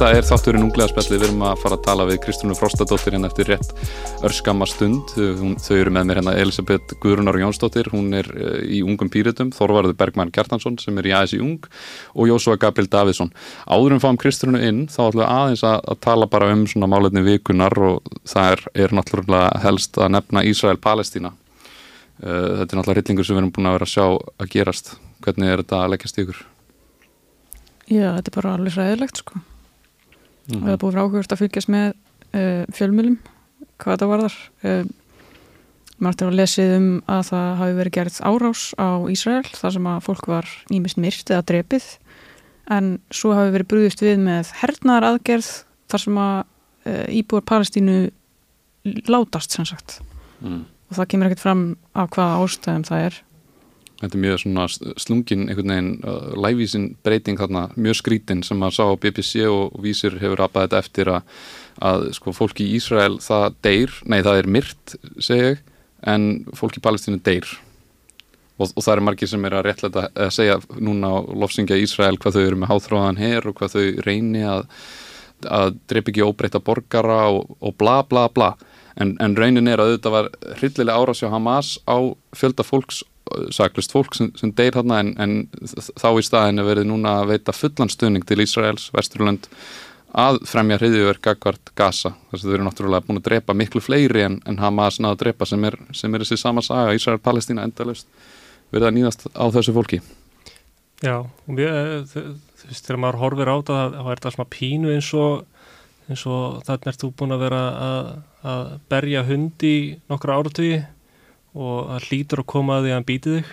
[0.00, 3.28] Þetta er þátturinn unglega spjalli, við erum að fara að tala við Kristúnu Frostadóttir hérna
[3.28, 3.74] eftir rétt
[4.24, 5.10] örskama stund.
[5.12, 9.50] Hún, þau eru með mér hérna Elisabeth Guðrunar Jónsdóttir, hún er uh, í ungum pýritum,
[9.52, 11.68] Þorvarður Bergmann Kjartansson sem er í ASI Ung
[12.14, 13.28] og Jósua Gabriel Davidsson.
[13.68, 16.88] Áður um fáum Kristúnu inn þá ætlum við aðeins að, að tala bara um svona
[16.94, 21.34] máletni vikunar og það er, er náttúrulega helst að nefna Ísrael-Palestína.
[22.24, 24.94] Uh, þetta er náttúrulega rillingur sem við erum búin að vera að sjá að gerast.
[25.20, 26.42] Hvernig er þetta að leggjast ykkur?
[27.84, 29.44] Já, þetta er bara alveg ræðilegt sko.
[30.50, 30.64] Mm -hmm.
[30.64, 31.92] Við hefum búið frákvört að fylgjast með
[32.34, 33.18] uh, fjölmjölum
[33.80, 34.36] hvað þetta varðar.
[34.64, 34.84] Uh,
[36.00, 39.88] Mér ætti að lesið um að það hafi verið gerð árás á Ísrael þar sem
[39.90, 41.88] að fólk var nýmist myrst eða drepið
[42.72, 45.50] en svo hafi verið brúðist við með hernaðar aðgerð
[45.92, 46.38] þar sem að
[46.88, 47.98] uh, íbúar Palestínu
[49.12, 49.98] látast sem sagt
[50.40, 50.62] mm.
[50.88, 53.20] og það kemur ekkert fram á hvaða ástæðum það er
[54.00, 54.66] Þetta er mjög svona
[55.00, 59.74] slungin einhvern veginn uh, lævísin breyting þarna, mjög skrítin sem að sá á BBC og
[59.84, 61.34] vísir hefur rappað þetta eftir að,
[61.90, 65.60] að sko fólki í Ísrael það deyr, nei það er myrt segja ég,
[66.08, 67.50] en fólki í Palestínu deyr.
[68.60, 72.16] Og, og það er margir sem er að réttlega að segja núna á lofsingja Ísrael
[72.20, 74.66] hvað þau eru með háþróðan her og hvað þau reyni að,
[75.44, 78.54] að dreip ekki óbreyta borgara og, og bla bla bla.
[79.00, 81.96] En, en raunin er að þetta var hryllilega árásjá Hamas á
[82.36, 83.04] fjölda fólks
[83.54, 85.34] saklust fólk sem, sem deyr þarna en, en
[86.00, 89.48] þá í staðinu verið núna að veita fullan stuðning til Ísraels, Vesturlund
[90.10, 92.14] að fremja hriðjúverk akkvært Gaza.
[92.30, 95.20] Þess að þau eru náttúrulega búin að drepa miklu fleiri en, en Hamas náðu að
[95.24, 98.08] drepa sem er, sem er þessi sama saga, Ísrael-Palestína endalust
[98.74, 100.00] verið að nýðast á þessu fólki.
[101.00, 101.70] Já, við,
[102.10, 102.24] þú
[102.66, 105.46] veist, þegar maður horfir á það þá er þetta svona pínu eins og
[106.10, 108.08] eins og þarna ert þú búin að vera að,
[108.50, 109.74] að berja hundi
[110.10, 110.80] nokkra áratögi
[111.54, 113.52] og það hlýtur að koma að því að hann býti þig.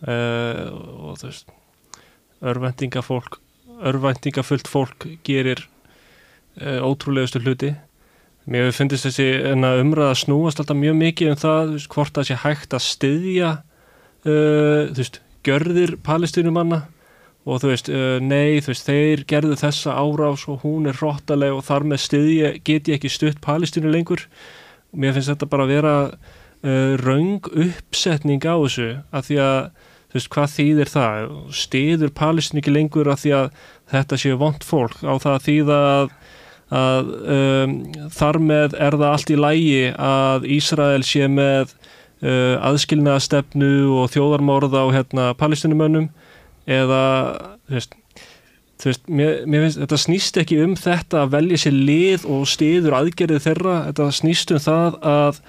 [0.00, 0.60] Uh,
[1.10, 1.50] og þú veist
[2.40, 3.34] örvendingafólk
[3.84, 5.60] örvendingafullt fólk gerir
[6.60, 7.74] uh, ótrúlegustu hluti.
[8.50, 12.38] Mér finnst þessi umræða að snúast alltaf mjög mikið um það veist, hvort það sé
[12.46, 16.82] hægt að styðja uh, þú veist, görðir palestinumanna
[17.48, 17.86] og þú veist,
[18.20, 22.50] nei, þú veist, þeir gerðu þessa árás og hún er hróttaleg og þar með styðja,
[22.68, 24.26] get ég ekki stutt palestinu lengur.
[24.92, 25.94] Mér finnst þetta bara að vera
[26.64, 29.60] uh, raung uppsetning á þessu að því að
[30.10, 31.30] þú veist hvað þýðir það?
[31.54, 33.48] Stiður Palestín ekki lengur að því að
[33.92, 34.98] þetta séu vond fólk?
[35.06, 36.10] Á það að þýða að,
[36.80, 37.76] að um,
[38.18, 44.82] þar með er það allt í lægi að Ísrael sé með uh, aðskilnaðastefnu og þjóðarmórða
[44.82, 46.10] á hérna, palestinumönnum
[46.70, 47.02] eða
[47.70, 47.96] þú veist
[48.80, 52.46] þú veist, mér, mér finnst, þetta snýst ekki um þetta að velja sér lið og
[52.48, 55.42] stiður aðgerið þeirra, þetta snýst um það að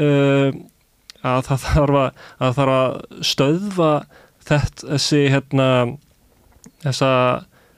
[0.00, 0.50] uh,
[1.32, 3.92] að það þarf að, að, þarf að stöðva
[4.42, 5.68] þetta, þessi hérna,
[6.82, 7.12] þessa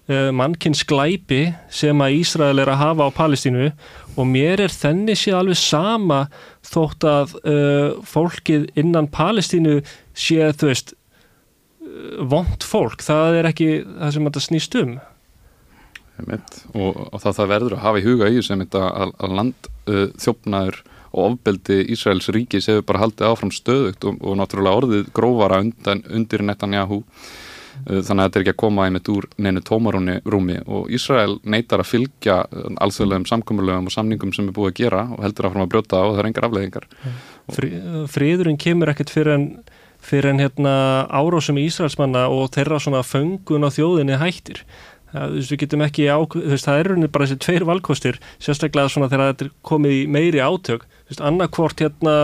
[0.09, 1.43] uh, mannkins glæpi
[1.73, 3.71] sem að Ísrael er að hafa á Palestínu.
[4.15, 6.27] Og mér er þenni sé alveg sama
[6.65, 9.81] þótt að uh, fólkið innan Palestínu
[10.15, 10.95] sé þú veist
[12.19, 14.95] vond fólk, það er ekki það sem þetta snýst um.
[16.15, 19.71] Og, og það, það verður að hafa í huga í sem þetta að, að land
[19.91, 20.81] uh, þjófnaður
[21.15, 26.03] og ofbeldi Ísraels ríkis hefur bara haldið áfram stöðugt og, og náttúrulega orðið grófara undan,
[26.11, 27.03] undir Netanyahu.
[27.85, 31.83] Uh, þannig að þetta er ekki að koma einmitt úr neinu tómarúmi og Ísrael neytar
[31.83, 35.65] að fylgja uh, alþjóðlegum samkommulegum og samningum sem er búið að gera og heldur áfram
[35.65, 36.87] að brjóta og það er engar afleðingar
[37.57, 37.73] Fri,
[38.15, 39.49] Friðurinn kemur ekkert fyrir en,
[39.99, 40.77] fyrir en hérna,
[41.11, 44.63] árásum í Ísraelsmanna og þeirra svona föngun á þjóðinni hættir
[45.15, 48.21] þú veist, við getum ekki á, þú veist, það er rauninni bara þessi tveir valkostir,
[48.43, 50.87] sérstaklega svona þegar þetta er komið í meiri átök.
[51.05, 52.17] Þú veist, annarkvort hérna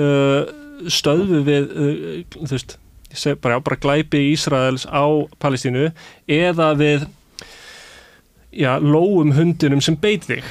[0.00, 0.42] uh,
[0.98, 2.04] stöðu við uh,
[2.38, 2.78] þú veist,
[3.44, 5.04] bara, bara glæpi Ísraels á
[5.42, 5.90] Palestínu
[6.26, 7.08] eða við
[8.52, 10.46] já, lóum hundunum sem beit þig.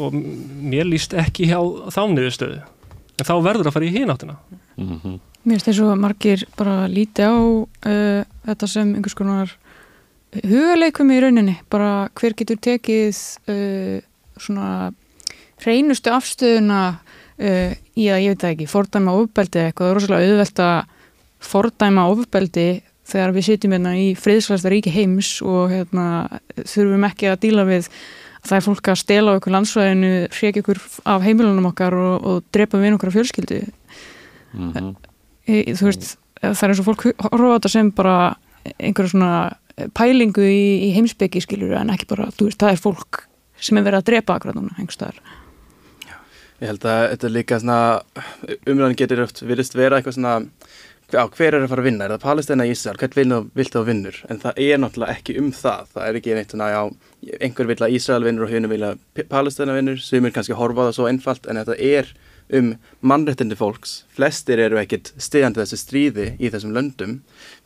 [0.00, 1.58] Og mér líst ekki hjá
[1.92, 2.60] þániðu stöðu
[3.20, 4.38] en þá verður að fara í hináttina
[4.76, 5.18] mm -hmm.
[5.40, 9.54] Mér finnst þess að margir bara líti á uh, þetta sem einhvers konar
[10.38, 13.96] hugaleikum í rauninni, bara hver getur tekið uh,
[14.40, 14.68] svona
[15.60, 20.64] hreinustu afstöðuna uh, í að, ég veit ekki, fordæma ofbeldi eitthvað, það er rosalega auðvelt
[20.66, 20.96] að
[21.50, 22.68] fordæma ofbeldi
[23.10, 26.06] þegar við sitjum hérna í friðslæsta ríki heims og hérna,
[26.62, 27.88] þurfum ekki að díla við
[28.40, 30.80] að það er fólk að stela á okkur landsvæðinu, hreki okkur
[31.12, 33.60] af heimilunum okkar og, og drepa við okkar fjölskyldu
[34.52, 34.94] mm -hmm.
[35.46, 38.36] e, þú veist, það er eins og fólk horfa á þetta sem bara
[38.78, 39.52] einhverja svona
[39.96, 43.24] pælingu í, í heimsbyggi skilur en ekki bara, þú veist, það er fólk
[43.60, 45.20] sem er verið að drepa akkurat núna, einhverstaðar
[46.60, 47.80] Ég held að þetta líka svona
[48.68, 50.34] umræðan getur oft virðist vera eitthvað svona
[51.16, 53.68] á, hver er að fara að vinna, er það Palestina í Ísrael, hvern vil, vil
[53.72, 56.82] það vinnur, en það er náttúrulega ekki um það, það er ekki neitt svona, já,
[57.40, 60.92] einhver vil að Ísrael vinnur og húnum vil að Palestina vinnur, sem er kannski horfað
[60.92, 62.12] og svo einfalt, en þetta er
[62.52, 62.70] um
[63.00, 67.14] mannrettindi fólks, flestir eru ekkit stiðandi þessu stríði í þessum löndum,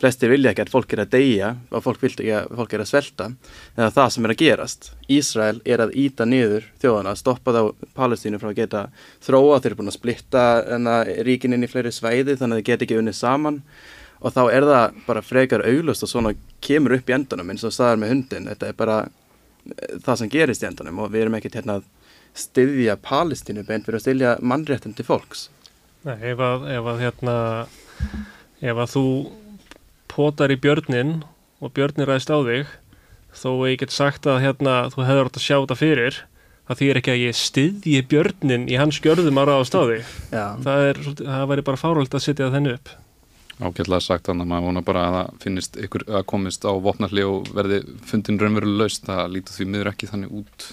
[0.00, 2.90] flestir vilja ekki að fólk er að deyja og fólk, ekki að, fólk er að
[2.90, 3.28] svelta,
[3.78, 4.90] eða það sem er að gerast.
[5.16, 8.86] Ísrael er að íta niður þjóðana, stoppa þá Palestínu frá að geta
[9.24, 10.46] þróa, þeir eru búin að splitta
[11.26, 13.60] ríkinn inn í fleiri sveiði þannig að þeir geta ekki unnið saman.
[14.24, 16.32] Og þá er það bara frekar auglust og svona
[16.64, 20.30] kemur upp í endunum eins og staðar með hundin, þetta er bara eh, það sem
[20.32, 21.90] gerist í endunum og við erum ekkert hérna að
[22.34, 25.48] styðja Palestínu beint fyrir að styðja mannréttum til fólks?
[26.04, 27.36] Nei, ef að, ef að hérna
[28.64, 29.06] ef að þú
[30.10, 31.22] potar í björnin
[31.64, 32.70] og björnin ræðist á þig
[33.34, 36.20] þó ég get sagt að hérna þú hefur átt að sjá þetta fyrir
[36.64, 41.00] það þýr ekki að ég styðji björnin í hans gjörðum ára á stáði það, er,
[41.20, 42.92] það væri bara fáröld að setja þennu upp.
[43.54, 47.26] Ágætlega sagt þannig að maður vona bara að það finnist ykkur að komist á vopnalli
[47.28, 50.66] og verði fundin raunveruleg laust, það lítur því miður ekki þannig út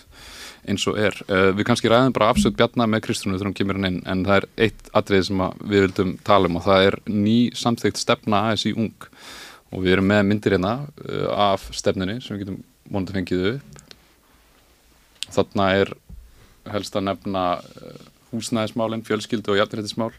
[0.70, 1.16] eins og er.
[1.28, 4.38] Uh, við kannski ræðum bara afsökt bjarna með Kristrúnu þegar hún kemur inn en það
[4.38, 8.68] er eitt atrið sem við vildum tala um og það er ný samþygt stefna aðeins
[8.70, 9.08] í ung
[9.72, 12.62] og við erum með myndir hérna uh, af stefnunni sem við getum
[12.92, 13.84] vonandi fengið upp.
[15.32, 15.94] Þarna er
[16.72, 20.12] helst að nefna uh, húsnæðismálinn, fjölskyldu og jafnrættismál.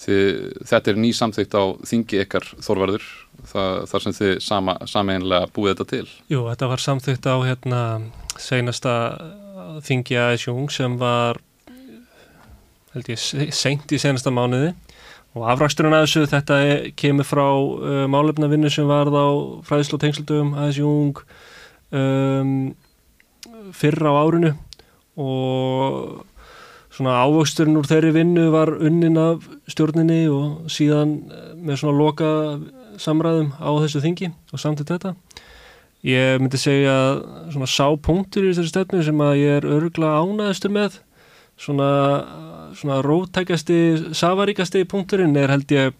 [0.00, 3.04] Þetta er ný samþygt á þingi ykkar þorvarður
[3.48, 6.14] það, þar sem þið sama, sameinlega búið þetta til.
[6.32, 7.80] Jú, þetta var samþygt á hérna
[8.40, 8.94] seinasta
[9.86, 11.40] þingi aðeins jung sem var
[12.94, 14.72] held ég seint í senasta mánuði.
[15.38, 19.28] Og afraksturinn að þessu þetta er, kemur frá uh, málefnavinnu sem varð á
[19.68, 21.20] fræðslu og tengslutum aðeins jung
[21.94, 22.56] um,
[23.76, 24.56] fyrra á árinu.
[25.20, 26.24] Og
[26.90, 31.20] svona ávöxturinn úr þeirri vinnu var unnin af stjórninni og síðan
[31.62, 32.32] með svona loka
[33.00, 35.14] samræðum á þessu þingi og samtitt þetta
[36.06, 36.94] Ég myndi segja
[37.52, 40.96] svona sápunktur í þessari stefnu sem að ég er örgla ánaðistur með
[41.60, 41.90] svona,
[42.78, 43.80] svona rótækjasti,
[44.16, 45.98] safaríkasti punkturinn er held ég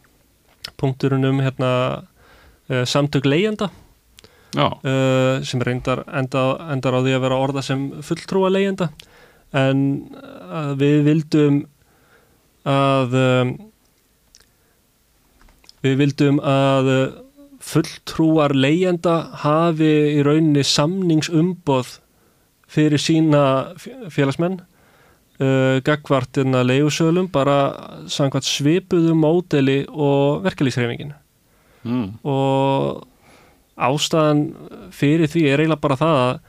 [0.80, 3.68] punkturinn um hérna uh, samtök leiðenda
[4.56, 8.90] uh, sem reyndar enda, endar á því að vera orða sem fulltrúa leiðenda
[9.56, 9.84] en
[10.16, 11.64] uh, við vildum
[12.68, 13.56] að um,
[15.84, 16.90] við vildum að
[17.60, 21.98] fulltrúar leyenda hafi í rauninni samningsumboð
[22.70, 23.42] fyrir sína
[24.12, 27.58] félagsmenn uh, gagvartina leiðusölum bara
[28.10, 31.14] samkvæmt svipuðum módeli og verkelýsreifingin
[31.84, 32.06] mm.
[32.24, 33.06] og
[33.80, 34.44] ástæðan
[34.94, 36.40] fyrir því er eiginlega bara það að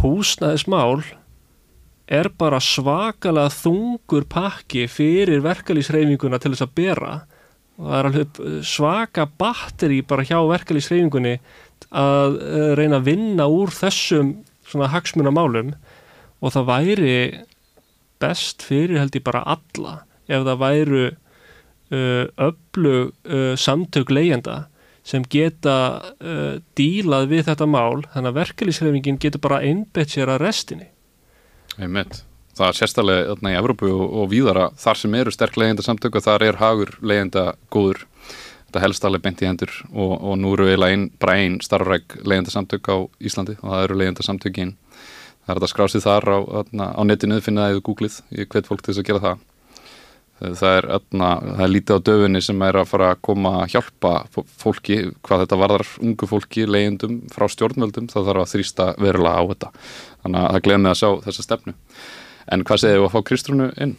[0.00, 1.02] húsnæðismál
[2.10, 7.12] er bara svakalega þungur pakki fyrir verkelýsreifinguna til þess að bera
[7.80, 11.38] og það er alveg svaka batteri bara hjá verkefliðsreyfingunni
[11.96, 14.34] að eh, reyna að vinna úr þessum
[14.68, 15.72] svona hagsmunamálum
[16.40, 17.16] og það væri
[18.20, 24.66] best fyrir held ég bara alla ef það væru uh, öflug uh, samtök leyenda
[25.02, 25.76] sem geta
[26.20, 30.90] uh, dílað við þetta mál þannig að verkefliðsreyfingin getur bara einbett sér að restinni.
[31.80, 32.22] Einmitt
[32.60, 36.46] það er sérstaklega í Evrópu og, og víðara þar sem eru sterk leiðenda samtöku þar
[36.50, 38.04] er hagur leiðenda góður.
[38.68, 42.52] Þetta helst alveg bent í hendur og, og nú eru eiginlega einn einn starfræk leiðenda
[42.54, 44.76] samtök á Íslandi og það eru leiðenda samtökin
[45.50, 46.38] það er þetta skrásið þar á,
[47.00, 49.46] á netinu finna það eða googlið, ég hvet fólk til þess að gera það.
[50.40, 53.74] Það er, öðna, það er lítið á döfunni sem er að fara að koma að
[53.74, 54.12] hjálpa
[54.62, 59.44] fólki, hvað þetta varðar ungu fólki, leiðendum frá stjórnvöldum þá þarf að þrýsta verulega á
[59.50, 59.70] þetta.
[60.22, 61.76] Þannig að það glemði að sjá þessa stefnu
[62.50, 63.94] En hvað segir þú að fá Kristrúnu inn?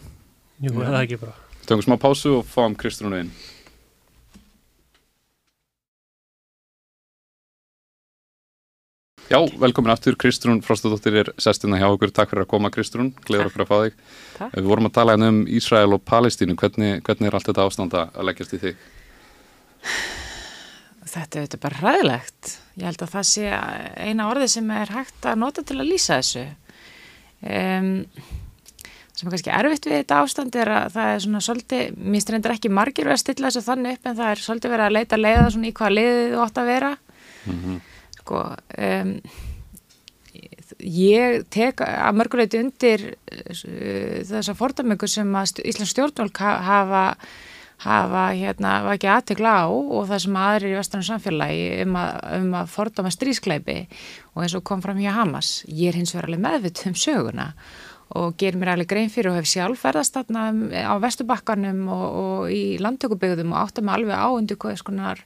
[0.60, 1.34] Jú, það er ekki bara.
[1.64, 3.32] Töngum smá pásu og fáum Kristrúnu inn.
[9.32, 13.48] Já, velkomin aftur, Kristrún Frostadóttir er sestina hjá okkur, takk fyrir að koma Kristrún, gleður
[13.48, 14.00] okkur að fá þig.
[14.36, 14.56] Takk.
[14.58, 18.02] Við vorum að tala hérna um Ísrael og Palestínu, hvernig, hvernig er allt þetta ástanda
[18.12, 18.82] að leggjast í þig?
[21.12, 22.52] Þetta er bara ræðilegt.
[22.76, 23.48] Ég held að það sé
[24.04, 26.44] eina orði sem er hægt að nota til að lýsa þessu.
[27.42, 28.06] Um,
[29.12, 32.54] sem er kannski erfitt við þetta ástand er að það er svona svolítið, mér strendur
[32.54, 35.20] ekki margir verið að stilla þessu þannig upp en það er svolítið verið að leita
[35.20, 36.90] leiða svona í hvað leiðið þú ótt að vera
[37.44, 37.80] mm -hmm.
[38.18, 38.42] sko
[38.88, 39.12] um,
[40.78, 47.04] ég tek að mörguleiti undir uh, þessa fordamengu sem að Íslands stjórnvölk hafa
[47.82, 52.12] hafa hérna, var ekki aðtegla á og það sem aðrir í vestranu samfélagi um að,
[52.38, 53.78] um að fordama strískleipi
[54.34, 55.54] og eins og kom fram hjá Hamas.
[55.66, 57.48] Ég er hins vegar alveg meðvitt um söguna
[58.18, 62.06] og ger mér alveg grein fyrir og hef sjálf ferðast þarna um, á Vesturbakkanum og,
[62.22, 65.22] og í landtökubögðum og átta mig alveg á undir hvað skonar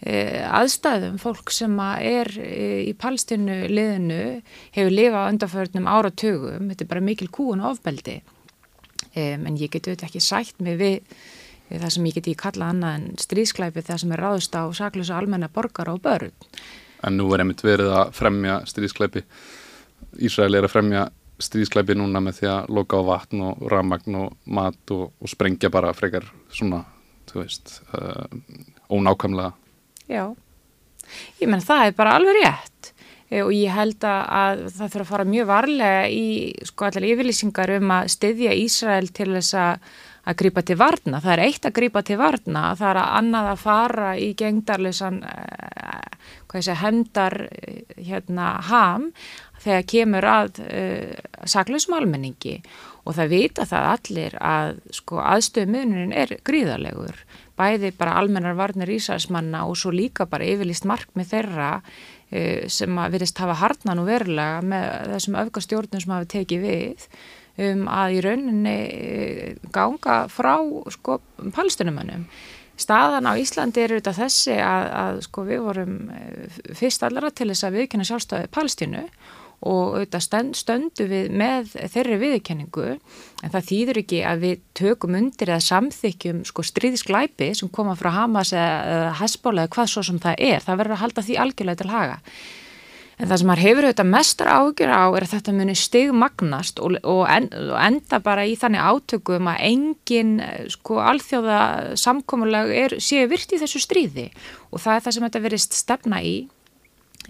[0.00, 1.18] e, aðstæðum.
[1.20, 4.22] Fólk sem að er e, í palstinu liðinu
[4.76, 8.18] hefur lifað undanförnum áratugum, þetta er bara mikil kúun og ofbeldi.
[9.12, 11.18] E, en ég get auðvitað ekki sætt mig við
[11.70, 15.48] það sem ég geti kallað annað en stríðsklæpi það sem er ráðust á saklusa almenna
[15.48, 16.32] borgar og börn.
[17.04, 19.24] En nú er einmitt verið að fremja stríðsklæpi
[20.22, 21.04] Ísrael er að fremja
[21.42, 25.70] stríðsklæpi núna með því að loka á vatn og ramagn og mat og, og sprengja
[25.72, 26.84] bara frekar svona,
[27.30, 28.28] þú veist, uh,
[28.92, 29.54] ónákamlega.
[30.06, 30.24] Já,
[31.40, 32.92] ég menn það er bara alveg rétt
[33.30, 36.26] e, og ég held að það þurfa að fara mjög varlega í
[36.68, 39.88] sko allar yfirlýsingar um að styðja Ísrael til þess að
[40.24, 41.20] að grípa til varna.
[41.20, 45.22] Það er eitt að grípa til varna, það er að annað að fara í gengdarleysan,
[45.24, 46.20] eh,
[46.54, 47.48] segja, hendar
[47.98, 49.10] hérna ham
[49.64, 51.14] þegar kemur að uh,
[51.48, 52.58] saklausum almenningi.
[53.04, 57.18] Og það vita það allir að sko aðstöðumunin er gríðarlegur.
[57.58, 63.16] Bæði bara almennar varnir ísæðismanna og svo líka bara yfirlist markmið þeirra uh, sem að
[63.16, 67.08] virðist hafa harnan og verulega með þessum öfgastjórnum sem hafa tekið við
[67.62, 68.76] um að í rauninni
[69.74, 70.56] ganga frá
[70.94, 71.20] sko
[71.54, 72.26] palestinumannum
[72.80, 75.96] staðan á Íslandi er auðvitað þessi að, að sko við vorum
[76.74, 79.04] fyrst allara til þess að viðkynna sjálfstæði Palestínu
[79.64, 85.54] og auðvitað stöndu við með þeirri viðkenningu en það þýður ekki að við tökum undir
[85.54, 90.44] eða samþykjum sko stríðsklæpi sem koma frá Hamas eða Hezbollah eða hvað svo sem það
[90.50, 92.18] er, það verður að halda því algjörlega til haga.
[93.14, 96.96] En það sem maður hefur auðvitað mestar ágjur á er að þetta muni stigmagnast og,
[97.06, 100.32] og, en, og enda bara í þannig átökum að engin
[100.72, 101.60] sko alþjóða
[102.00, 104.26] samkómulag er, séu virt í þessu stríði
[104.72, 106.34] og það er það sem þetta verist stefna í.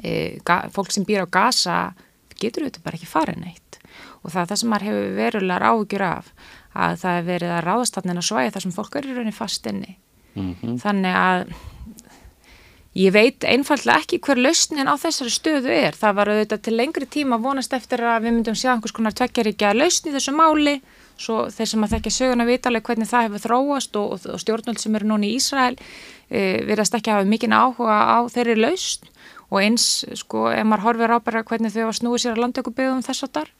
[0.00, 0.14] E,
[0.74, 1.78] fólk sem býr á Gaza
[2.40, 3.78] getur auðvitað bara ekki farið neitt
[4.24, 6.32] og það er það sem maður hefur verulegar áhugjur af
[6.74, 9.68] að það hefur verið að ráðastafnin að svæja það sem fólk er í rauninni fast
[9.70, 9.92] inni
[10.34, 10.76] mm -hmm.
[10.82, 11.54] þannig að
[12.94, 15.96] ég veit einfallega ekki hver lausnin á þessari stöðu er.
[15.98, 19.72] Það var auðvitað til lengri tíma vonast eftir að við myndum sjá einhvers konar tvekkjaríkja
[19.74, 20.76] lausni þessu máli.
[21.18, 24.96] Svo þeir sem að þekkja söguna vitalega hvernig það hefur þróast og, og stjórnvöld sem
[24.98, 29.10] eru núni í Ísrael e, verðast ekki hafa mikinn áhuga á þeirri lausn.
[29.50, 29.84] Og eins
[30.18, 33.36] sko ef maður horfir á bara hvernig þau var snúið sér að landtökubyggðum þess að
[33.38, 33.52] þar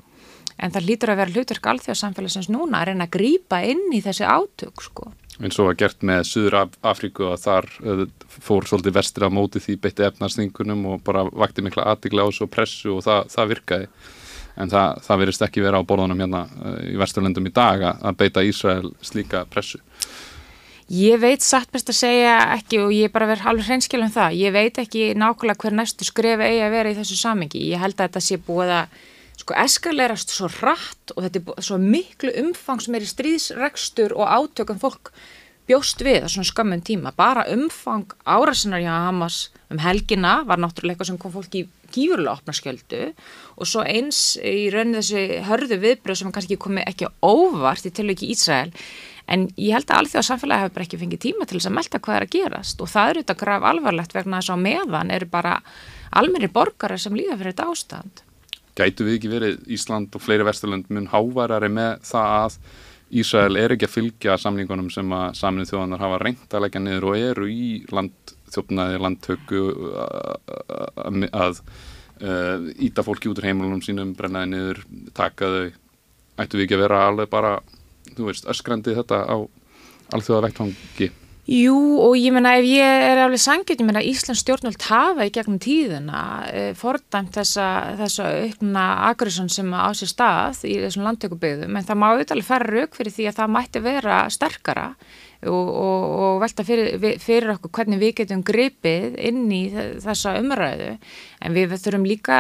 [0.59, 4.27] en það lítur að vera hlutverk alþjóðsamfélagsins núna að reyna að grýpa inn í þessi
[4.27, 5.11] átök sko.
[5.41, 9.63] Eins og að gert með Suður Afríku að þar uh, fór svolítið vestir að móti
[9.63, 13.89] því beitti efnarsningunum og bara vakti mikla aðtigla á þessu pressu og það, það virkaði
[14.55, 18.21] en það, það verist ekki vera á borðunum hérna uh, í vesturlendum í dag að
[18.23, 19.83] beita Ísrael slíka pressu
[20.93, 24.11] Ég veit satt best að segja ekki og ég er bara verið halvur hreinskil um
[24.13, 24.35] það.
[24.37, 27.63] Ég veit ekki nákvæmlega hver næstu skrefi eigi að vera í þessu samengi.
[27.71, 28.99] Ég held að þetta sé búið að
[29.41, 34.31] sko eskalerast svo hratt og þetta er svo miklu umfang sem er í stríðsregstur og
[34.31, 35.13] átökum fólk
[35.69, 37.15] bjóst við á svona skömmun tíma.
[37.17, 41.65] Bara umfang árasinnar hjá Hamas um helgina var náttúrulega eitthvað sem kom fólk í
[41.95, 43.01] gífurlega opna skjöldu
[43.57, 48.31] og svo eins í rauninu þessu hörðu viðbröð sem kannski komi ekki óvart í tilviki
[48.35, 48.75] Ísrael
[49.31, 52.01] en ég held að alþjóða samfélagi hefur bara ekki fengið tíma til þess að melda
[52.05, 55.31] hvað er að gerast og það eru þetta graf alvarlegt vegna þess að meðan eru
[55.33, 55.57] bara
[56.15, 58.24] almenni borgara sem líða fyrir þetta ástand.
[58.75, 62.59] Gætu við ekki verið Ísland og fleiri vesturlund mun hávarari með það að
[63.15, 67.07] Ísrael er ekki að fylgja samlingunum sem að samlið þjóðanar hafa reynd að leggja niður
[67.11, 69.61] og eru í landþjófnaði, landtöku
[71.31, 71.61] að,
[72.83, 74.83] íta fólki út úr heimlunum sínum, brennaði niður,
[75.15, 75.67] taka þau.
[76.43, 77.53] Ættu við ekki að vera alveg bara
[78.17, 79.37] þú veist, öskrandi þetta á
[80.15, 81.13] alþjóða vektfangi
[81.45, 85.33] Jú og ég menna ef ég er alveg sangið, ég menna Íslands stjórnvöld hafa í
[85.35, 87.67] gegnum tíðina e, fordæmt þessa,
[87.99, 92.71] þessa aukna aggression sem á sér stað í þessum landtökubyggðum en það má auðvitað fara
[92.71, 94.87] rauk fyrir því að það mætti vera sterkara
[95.51, 99.63] og, og, og velta fyrir, fyrir okkur hvernig við getum gripið inn í
[100.03, 102.39] þessa umræðu en við þurfum líka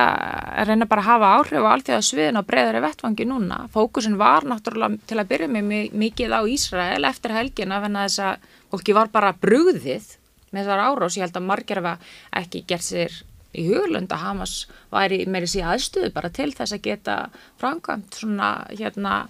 [0.54, 3.60] að reyna bara að hafa áhrif á allt því að sviðin á breyðari vettvangi núna.
[3.74, 8.08] Fókusin var náttúrulega til að byrja með mikið á Ísrael eftir helgin af henn að
[8.08, 10.16] þess að fólki var bara brugðið
[10.54, 11.18] með þar árás.
[11.18, 12.10] Ég held að margir af
[12.42, 13.22] ekki gert sér
[13.54, 14.54] í huglund að Hamas
[14.92, 17.18] væri meiri síðan aðstöðu bara til þess að geta
[17.60, 19.20] framkvæmt svona hérna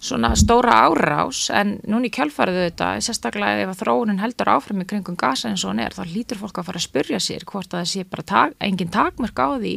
[0.00, 5.18] svona stóra árás en núni kjálfariðu þetta, sérstaklega ef að þróunin heldur áfram í kringum
[5.20, 7.82] gasa eins og hann er þá lítur fólk að fara að spurja sér hvort að
[7.82, 9.74] það sé bara tak, engin takmörk á því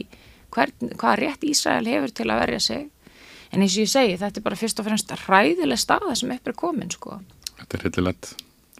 [0.53, 2.88] hvern, hvað rétt Ísrael hefur til að verja sig
[3.51, 6.48] en eins og ég segi þetta er bara fyrst og fremst ræðileg staða sem upp
[6.48, 7.20] er komin sko.
[7.60, 8.34] Þetta er hillilegt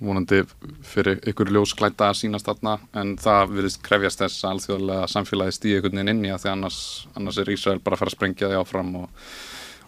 [0.04, 0.42] vonandi
[0.88, 5.76] fyrir ykkur ljósklæta að sínast þarna en það virðist krefjast þess að alþjóðlega samfélagi stíði
[5.78, 6.80] einhvern veginn inn í að því annars,
[7.20, 9.28] annars er Ísrael bara að fara að sprengja því áfram og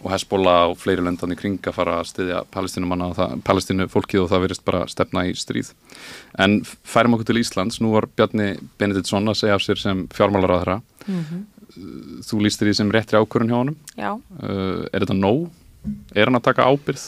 [0.05, 3.87] og Hezbollah og fleiri löndan í kring að fara að styðja palestinumanna og það, palestinu
[3.89, 5.71] fólkið og það verist bara stefna í stríð.
[6.41, 10.81] En færum okkur til Íslands, nú var Bjarni Benediktsson að segja af sér sem fjármálaráðra.
[11.07, 11.43] Mm -hmm.
[12.21, 13.77] Þú lístir því sem réttri ákvörun hjá honum.
[13.97, 14.13] Já.
[14.43, 15.49] Uh, er þetta nóg?
[16.15, 17.03] Er hann að taka ábyrð?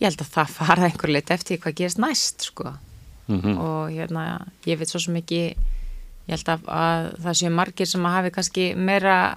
[0.00, 2.74] Ég held að það fara einhver lit eftir hvað gerist næst, sko.
[3.28, 3.58] Mm -hmm.
[3.58, 5.54] Og hérna, ég veit svo sem ekki,
[6.26, 9.36] ég held að, að það séu margir sem að hafi kannski meira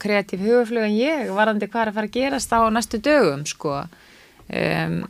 [0.00, 3.82] kreatív hugaflög en ég varandi hvað er að fara að gerast á næstu dögum sko.
[4.48, 5.02] Um,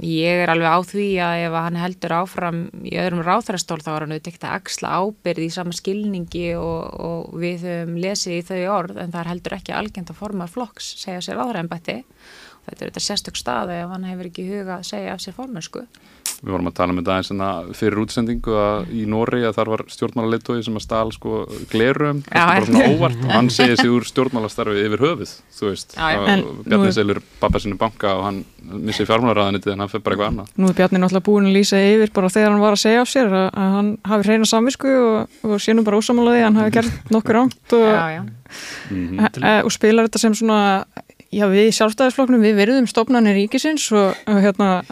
[0.00, 4.04] ég er alveg á því að ef hann heldur áfram í öðrum ráþarastól þá er
[4.06, 8.62] hann auðvitað að axla ábyrð í sama skilningi og, og við höfum lesið í þau
[8.78, 11.98] orð en það er heldur ekki algjörnd að forma flokks segja sér áþræðanbætti
[12.64, 15.84] þetta er auðvitað sérstök staði ef hann hefur ekki huga að segja af sér formensku
[16.42, 19.68] Við vorum að tala um þetta eins að fyrir útsendingu að í Nóri að þar
[19.70, 23.78] var stjórnmálarleitói sem að stál sko glerum, þetta er bara svona óvart og hann segir
[23.78, 28.40] sig úr stjórnmálastarfi yfir höfuð, þú veist, Bjarni selur pappa sinu banka og hann
[28.72, 30.50] missir fjármálaræðanitið en hann fyrir bara eitthvað annað.
[30.58, 33.12] Nú er Bjarni náttúrulega búin að lýsa yfir bara þegar hann var að segja af
[33.12, 37.04] sér að, að hann hafi reyna samvisku og, og sénum bara ósamálaði, hann hafi gert
[37.14, 38.22] nokkur ánt og, já, já.
[38.90, 39.62] Mm -hmm.
[39.62, 40.84] og spilar þetta sem svona,
[41.30, 44.82] já við í sjálfstæðisflokknum við verðum stopnarnir ríkisins og, og hérna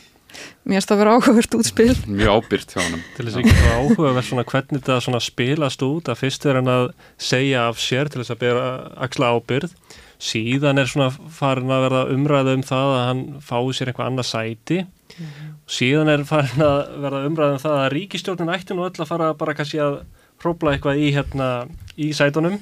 [0.71, 1.95] mér það að vera áhugavert útspil.
[2.07, 5.83] Mjög ábyrgt hjá hann til þess að ekki vera áhugavert svona hvernig þetta svona spilast
[5.87, 6.87] út að fyrst er hann að
[7.31, 8.69] segja af sér til þess að bera
[9.09, 9.75] axla ábyrð
[10.21, 14.29] síðan er svona farin að verða umræða um það að hann fái sér eitthvað annað
[14.29, 14.79] sæti.
[14.81, 15.51] Mm -hmm.
[15.67, 19.35] síðan er farin að verða umræða um það að ríkistjórnin ætti nú öll að fara
[19.35, 20.01] bara kannski að
[20.43, 22.61] hrópla eitthvað í hérna í sætunum.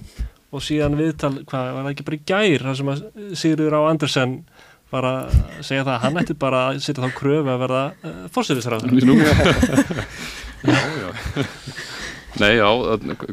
[0.51, 3.01] Og síðan viðtal, hvað var það ekki bara í gær það sem að
[3.37, 4.45] Sigurður á Andersen
[4.93, 8.25] bara að segja það að hann ætti bara að setja þá kröfu að verða uh,
[8.35, 8.89] fórsýðisræður
[10.69, 11.11] Já, já.
[12.39, 12.67] Nei, já,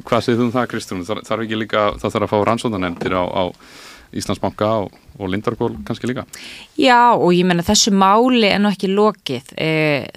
[0.06, 1.02] hvað segir þú um það Kristján?
[1.06, 3.44] Þarf ekki líka, það þarf að fá rannsóðanemndir á, á
[4.16, 6.24] Íslandsbanka og, og Lindarból kannski líka?
[6.80, 9.52] Já, og ég menna þessu máli er nú ekki lokið.
[9.60, 9.70] E,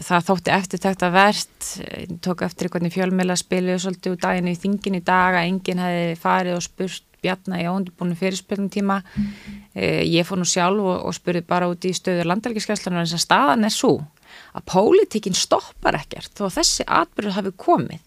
[0.04, 4.60] það þótti eftir þetta verðt e, tók eftir hvernig fjölmeila spiliðu svolítið úr daginu í
[4.62, 9.00] þingin í dag að enginn hefði farið og spurt Bjarnar í óundibúinu fyrirspilnum tíma.
[9.02, 9.32] Mm.
[9.74, 13.20] eh, ég fór nú sjálf og, og spurði bara út í stöður landalgiskeslunar en þess
[13.20, 13.96] að staðan er svo
[14.54, 18.00] að pólitíkinn stoppar ekkert þó þessi atbyrður hafi komið.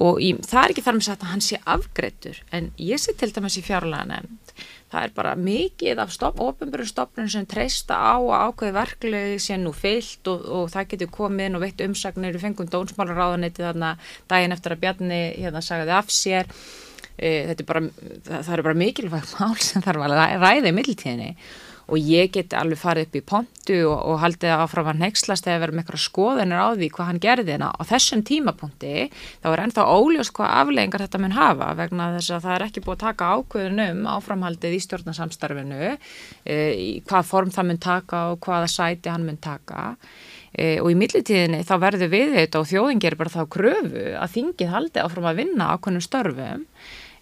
[0.00, 3.14] Og í, það er ekki þar með sagt að hann sé afgreittur en ég sé
[3.18, 4.54] til dæmis í fjárlega nefnd
[4.90, 10.30] það er bara mikið af stopnum sem treysta á að ákveði verklegi sé nú fyllt
[10.32, 12.34] og, og það getur komið inn og veitt umsagnir.
[12.34, 13.94] Við fengum dónsmálaráðaniti þarna
[14.30, 16.50] daginn eftir að Bjarni hérna sagði af sér.
[16.50, 17.82] e, þetta er bara,
[18.28, 21.32] það, það er bara mikilvægt mál sem þarf að ræða í middeltíðinni
[21.90, 25.64] og ég get alveg farið upp í pontu og, og haldið áfram að nexlast eða
[25.64, 27.54] verið með eitthvað skoðanir á því hvað hann gerði.
[27.56, 28.94] En á þessum tímapunkti
[29.42, 32.84] þá er ennþá óljós hvað afleggingar þetta mun hafa vegna þess að það er ekki
[32.86, 36.58] búið að taka ákveðunum áframhaldið í stjórnarsamstarfinu e,
[37.10, 39.90] hvað form það mun taka og hvaða sæti hann mun taka.
[40.50, 44.34] E, og í millitíðinni þá verður við þetta og þjóðin gerir bara þá kröfu að
[44.34, 46.66] þingið haldi áfram að vinna ákveðnum störfum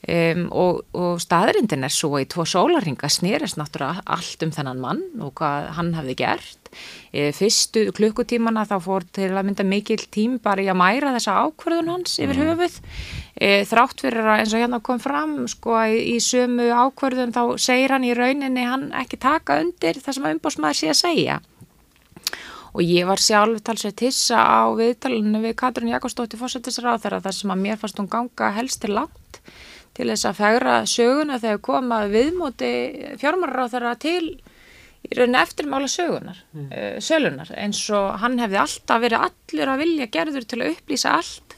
[0.06, 5.02] Um, og, og staðrindin er svo í tvo sólarhinga snýrist náttúrulega allt um þennan mann
[5.18, 6.70] og hvað hann hafði gert.
[7.10, 11.34] E, fyrstu klukkutímana þá fór til að mynda mikil tím bara í að mæra þessa
[11.42, 12.46] ákverðun hans yfir mm.
[12.52, 12.78] höfuð.
[13.34, 17.42] E, þrátt fyrir að eins og hérna kom fram sko í, í sömu ákverðun þá
[17.66, 21.40] segir hann í rauninni hann ekki taka undir það sem umbósmaður sé að segja.
[22.70, 27.52] Og ég var sjálf talsveit hissa á viðtalinu við Katrin Jakobsdóttir fórsættisráð þegar það sem
[27.56, 29.16] að mér fannst hún ganga helst til langt
[29.98, 32.72] til þess að fegra söguna þegar komað viðmóti
[33.18, 34.22] þeirra til
[35.08, 36.70] í rauninni eftirmála sögunar, mm.
[36.70, 41.14] uh, sölunar eins og hann hefði alltaf verið allur að vilja gerður til að upplýsa
[41.18, 41.56] allt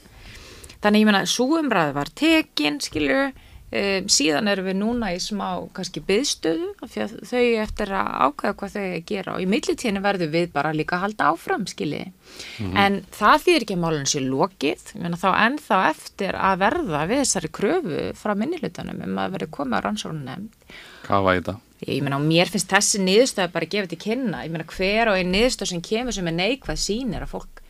[0.81, 3.23] þannig ég menna súumræði var tekin skilju
[3.71, 8.81] Um, síðan erum við núna í smá kannski byðstöðu þau eftir að ákvæða hvað þau
[8.83, 9.35] að gera.
[9.37, 12.75] Og í millitíðinu verður við bara líka að halda áfram skilji mm -hmm.
[12.83, 14.83] en það þýr ekki að málun sé lokið.
[15.23, 19.83] Þá ennþá eftir að verða við þessari kröfu frá minnilutanum um að verður komið á
[19.87, 20.75] rannsóknu nefnd
[21.07, 21.55] Hvað var þetta?
[21.87, 24.43] Ég meina og mér finnst þessi niðurstöð bara að gefa þetta kynna.
[24.45, 27.60] Ég meina hver og einn niðurstöð sem kemur sem er neikvað sínir að fólk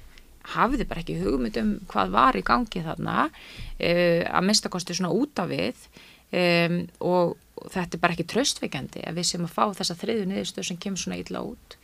[0.56, 5.42] hafði bara ekki hugmynd um hvað var í gangi þarna uh, að minnstakosti svona út
[5.42, 5.86] af við
[6.32, 7.38] um, og
[7.70, 11.02] þetta er bara ekki tröstveikandi að við sem að fá þessa þriðu niðurstöð sem kemur
[11.02, 11.78] svona illa út.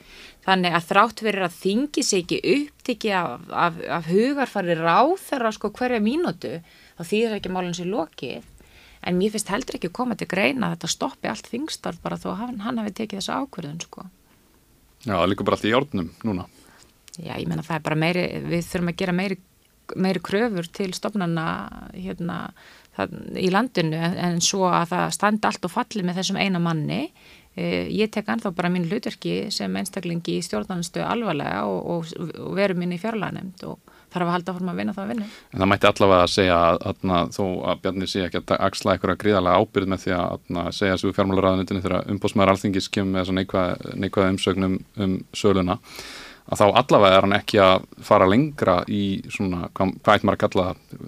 [0.48, 5.54] Þannig að þrátt verið að þingi sig ekki upptiki af, af, af hugarfari ráð þeirra
[5.54, 6.54] sko hverja mínútu
[6.98, 8.54] þá þýðir ekki málun sér lokið.
[9.08, 12.18] En mér finnst heldur ekki að koma til greina að þetta stoppi allt þingstarf bara
[12.20, 14.08] þó að hann, hann hafi tekið þessa ákverðun sko.
[15.06, 16.48] Já, það líka bara allt í jórnum núna
[17.18, 19.40] Já, ég menna það er bara meiri, við þurfum að gera meiri
[19.96, 21.48] meiri kröfur til stofnana
[21.94, 22.38] hérna,
[22.98, 26.62] það, í landinu en, en svo að það standi allt og falli með þessum eina
[26.62, 27.02] manni
[27.56, 32.58] e, ég tek anþá bara mín hlutverki sem einstaklingi í stjórnarnastu alvarlega og, og, og
[32.58, 35.26] veru mín í fjárlæðanemnd og þarf að halda fórum að vinna það að vinna.
[35.52, 38.94] En það mætti allavega að segja að, að þó að Bjarni sé ekki að axla
[38.94, 43.34] eitthvað gríðarlega ábyrð með því að, að segja svo fjármálaráðunitinu þegar umbósmæður alþingis kemur með
[43.42, 45.78] neikvæð, neikvæð umsögnum um söluna
[46.48, 50.38] að þá allavega er hann ekki að fara lengra í svona, hvað, hvað ætti maður
[50.38, 50.68] að kalla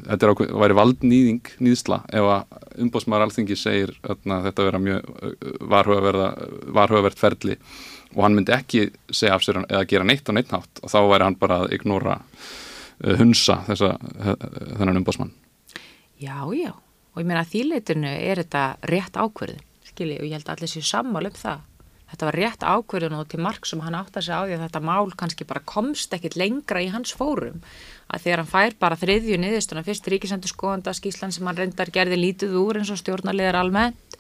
[0.10, 5.12] þetta er að væri valdnýðing nýðsla ef að umbósmæður alþingis segir að þetta vera mjög
[5.72, 7.60] varhugavert ferli
[8.16, 11.30] og hann myndi ekki segja af sér eða gera neitt á neittnátt og þá væri
[11.30, 12.18] hann bara að ignora
[13.00, 13.94] Eh, hunsa þessa,
[14.76, 15.32] þennan umbásmann.
[16.20, 20.50] Já, já, og ég meina að þýleitinu er þetta rétt ákverðin, skilji, og ég held
[20.50, 21.62] að allir séu sammál um það.
[22.10, 24.64] Þetta var rétt ákverðin og til marg sem hann átt að segja á því að
[24.66, 27.62] þetta mál kannski bara komst ekkit lengra í hans fórum.
[28.10, 32.18] Að þegar hann fær bara þriðju niðurstuna, fyrst ríkisendur skoðanda skíslan sem hann reyndar gerði
[32.18, 34.18] lítið úr eins og stjórnarliðar almennt,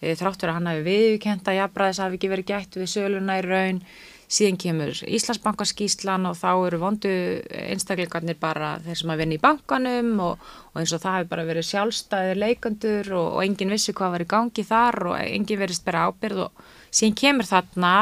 [0.00, 3.44] e, þráttur að hann hafi viðkent að jafnbræðis hafi ekki verið gætt við söluna í
[3.44, 3.82] raun,
[4.26, 7.12] síðan kemur Íslandsbankaskíslan og þá eru vondu
[7.46, 11.44] einstaklingarnir bara þeir sem að vinna í bankanum og, og eins og það hefur bara
[11.46, 15.86] verið sjálfstæðir leikandur og, og enginn vissi hvað var í gangi þar og enginn verist
[15.86, 17.94] bara ábyrð og síðan kemur þarna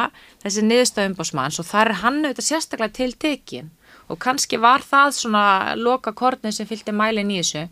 [0.44, 3.70] þessi niðurstöðum básmanns og þar er hann auðvitað sérstaklega til tekin
[4.08, 5.44] og kannski var það svona
[5.80, 7.68] loka kornið sem fylgdi mælin í þessu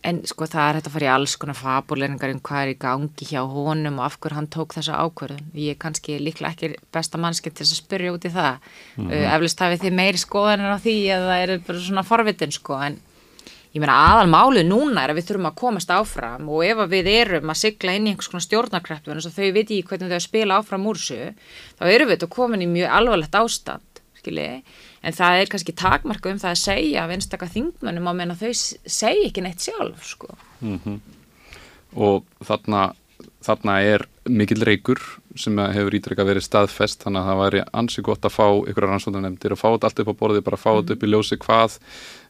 [0.00, 2.76] En sko það er hægt að fara í alls konar fabuleringar um hvað er í
[2.80, 5.50] gangi hjá honum og af hverju hann tók þessa ákvörðun.
[5.52, 8.70] Ég er kannski líklega ekki besta mannskinn til að spyrja út í það.
[8.96, 9.26] Mm -hmm.
[9.34, 12.96] eflust hafið þið meiri skoðanir á því eða það eru bara svona forvitin sko en
[13.70, 17.10] ég meina aðal málið núna er að við þurfum að komast áfram og ef við
[17.12, 20.10] erum að sigla inn í einhvers konar stjórnarkreppu en þess að þau viti í hvernig
[20.10, 21.34] þau spila áfram úr þessu
[21.78, 24.62] þá eru við þetta komin í mjög alvarlegt ástand skiljiði
[25.00, 28.50] en það er kannski takmarka um það að segja af einstakka þingmönnum á meðan þau
[28.52, 30.34] segja ekki neitt sjálf sko.
[30.60, 30.98] mm -hmm.
[31.94, 32.90] og þarna
[33.44, 35.00] þarna er mikil reykur
[35.38, 39.54] sem hefur ítrekka verið staðfest þannig að það væri ansi gott að fá ykkur rannsóðanemndir
[39.54, 41.76] og fá þetta allt upp á borði bara fá þetta upp í ljósi hvað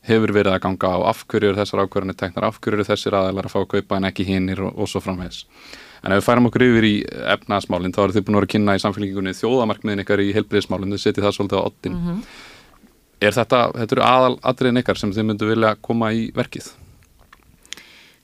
[0.08, 3.70] hefur verið að ganga á afhverjur þessar ákverðinni teknar afhverjur þessir aðeinar að fá að
[3.74, 5.46] kaupa en ekki hinnir og, og svo framvegs
[6.00, 6.94] En ef við færum okkur yfir í
[7.28, 10.94] efnaðsmálinn, þá eru þið búin að vera að kynna í samfélgjengunni þjóðamarkmiðin ykkar í heilbriðismálinn,
[10.94, 11.98] þið setið það svolítið á ottin.
[11.98, 12.22] Mm -hmm
[13.20, 16.70] er þetta, þetta eru aðal atriðin ykkar sem þið myndu vilja koma í verkið?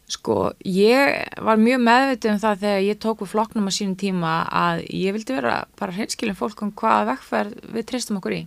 [0.06, 4.34] Sko, ég var mjög meðvitið um það þegar ég tók við flokknum á sínum tíma
[4.54, 8.42] að ég vildi vera bara hreinskilin fólk um hvaða vekkferð við tristum okkur í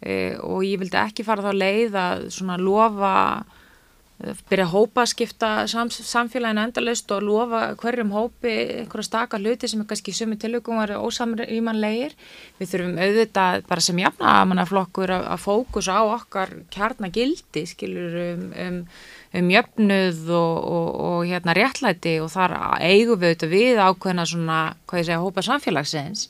[0.00, 3.12] e, og ég vildi ekki fara þá leið að svona lofa
[4.22, 9.70] byrja að hópa að skipta sam, samfélaginu endalust og lofa hverjum hópi einhverja staka hluti
[9.70, 12.14] sem er kannski sumi tilökum var ósamrýmanlegir.
[12.60, 17.64] Við þurfum auðvitað bara sem jafna að manna flokkur að, að fókus á okkar kjarnagildi
[17.72, 18.78] skilur um, um,
[19.38, 24.60] um jöfnuð og, og, og hérna réttlæti og þar eigum við auðvitað við ákveðna svona,
[24.86, 26.26] hvað ég segja, hópa samfélagsins.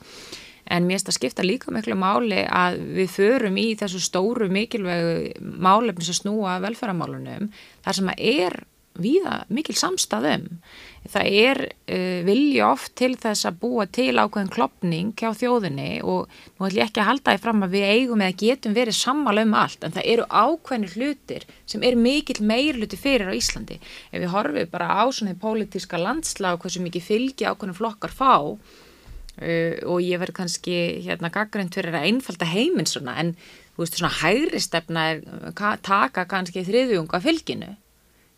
[0.73, 5.35] En mér finnst að skipta líka miklu máli að við förum í þessu stóru mikilvægu
[5.43, 7.51] málefni sem snúa velferðarmálunum
[7.83, 8.59] þar sem að er
[9.01, 10.49] viða mikil samstæðum
[11.11, 16.29] það er uh, vilja oft til þess að búa til ákveðin klopning hjá þjóðinni og
[16.29, 19.47] nú ætlum ég ekki að halda því fram að við eigum eða getum verið sammála
[19.47, 23.81] um allt en það eru ákveðinir hlutir sem er mikil meir hluti fyrir á Íslandi.
[24.13, 28.35] Ef við horfum bara á svona pólitíska landslag og hversu mikið fylgi ákveðin flokkar fá
[29.41, 30.75] Uh, og ég verð kannski
[31.07, 33.31] hérna gaggrind fyrir að einfalda heiminn svona en
[33.73, 35.23] þú veist svona hægri stefna er
[35.57, 37.71] ka taka kannski þriðjunga fylginu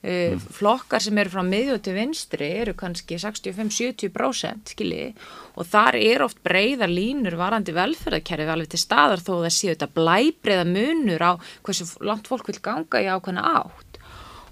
[0.05, 0.43] mm.
[0.59, 5.09] flokkar sem eru frá miðjóð til vinstri eru kannski 65-70% skilji
[5.55, 9.91] og þar er oft breyðar línur varandi velferðarkerfi alveg til staðar þó það séu þetta
[9.97, 11.33] blæbreiða munur á
[11.65, 14.01] hversu langt fólk vil ganga í ákveðna átt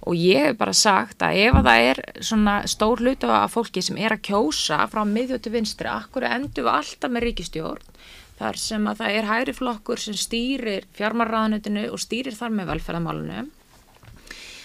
[0.02, 3.84] og ég hef bara sagt að ef að það er svona stór hlut af fólki
[3.84, 7.90] sem er að kjósa frá miðjóti vinstri, akkur endur við alltaf með ríkistjórn
[8.40, 13.50] þar sem að það er hægri flokkur sem stýrir fjármarraðanutinu og stýrir þar með velferðamálunum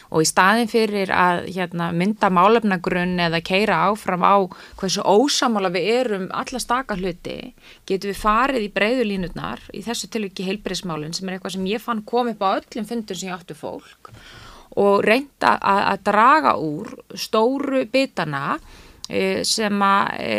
[0.09, 4.35] og í staðin fyrir að hérna, mynda málefnagrunn eða keira áfram á
[4.79, 7.53] hversu ósamála við erum alla staka hluti,
[7.87, 12.05] getur við farið í breyðulínutnar í þessu tilviki heilbreyðsmálinn sem er eitthvað sem ég fann
[12.07, 14.11] komið upp á öllum fundur sem ég áttu fólk
[14.77, 18.59] og reynda að, að draga úr stóru bitana
[19.47, 20.37] sem að e,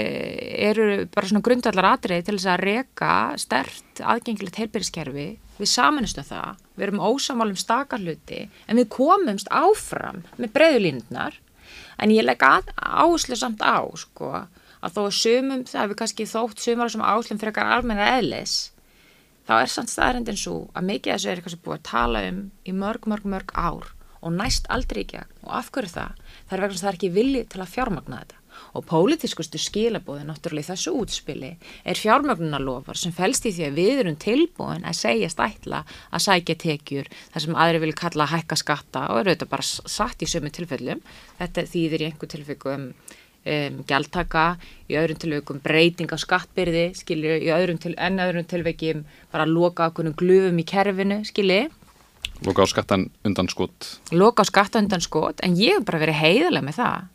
[0.68, 5.28] eru bara svona grundallar atriði til þess að reka stert aðgengilegt heilbyrðiskerfi
[5.59, 11.38] við samanustum það, við erum ósamálum stakarluti en við komumst áfram með breyðulínundnar
[11.98, 14.44] en ég legg áherslu samt á sko,
[14.78, 18.59] að þó að sumum, það hefur kannski þótt sumar sem áherslu frekar almenna eðlis
[19.48, 22.42] þá er samt staðarindin svo að mikið þessu er eitthvað sem búið að tala um
[22.68, 26.20] í mörg, mörg, mörg ár og næst aldrei ekki og af hverju það?
[26.48, 28.38] Það er vegna að það er ekki vilji til að fjármagna þetta
[28.78, 34.02] og pólitískustu skilabóði náttúrulega í þessu útspili er fjármagnunarlofar sem fælst í því að við
[34.04, 35.82] erum tilbúin að segja stætla
[36.14, 39.66] að sækja tekjur þar sem aðri vilja kalla að hækka skatta og eru þetta bara
[39.66, 41.02] satt í sömu tilfellum.
[41.40, 44.46] Þetta þýðir í einhver tilfellum um, gjaldtaka,
[44.86, 49.90] í öðrum tilfellum breyting á skattbyrði skilju, í öðrum til, enn öðrum tilfellum bara loka
[49.90, 51.66] okkur glufum í kerfinu skilji.
[52.46, 53.96] Loka á skattan undan skot.
[54.14, 57.06] Loka á skattan undan skot en ég hef bara verið heiðilega með það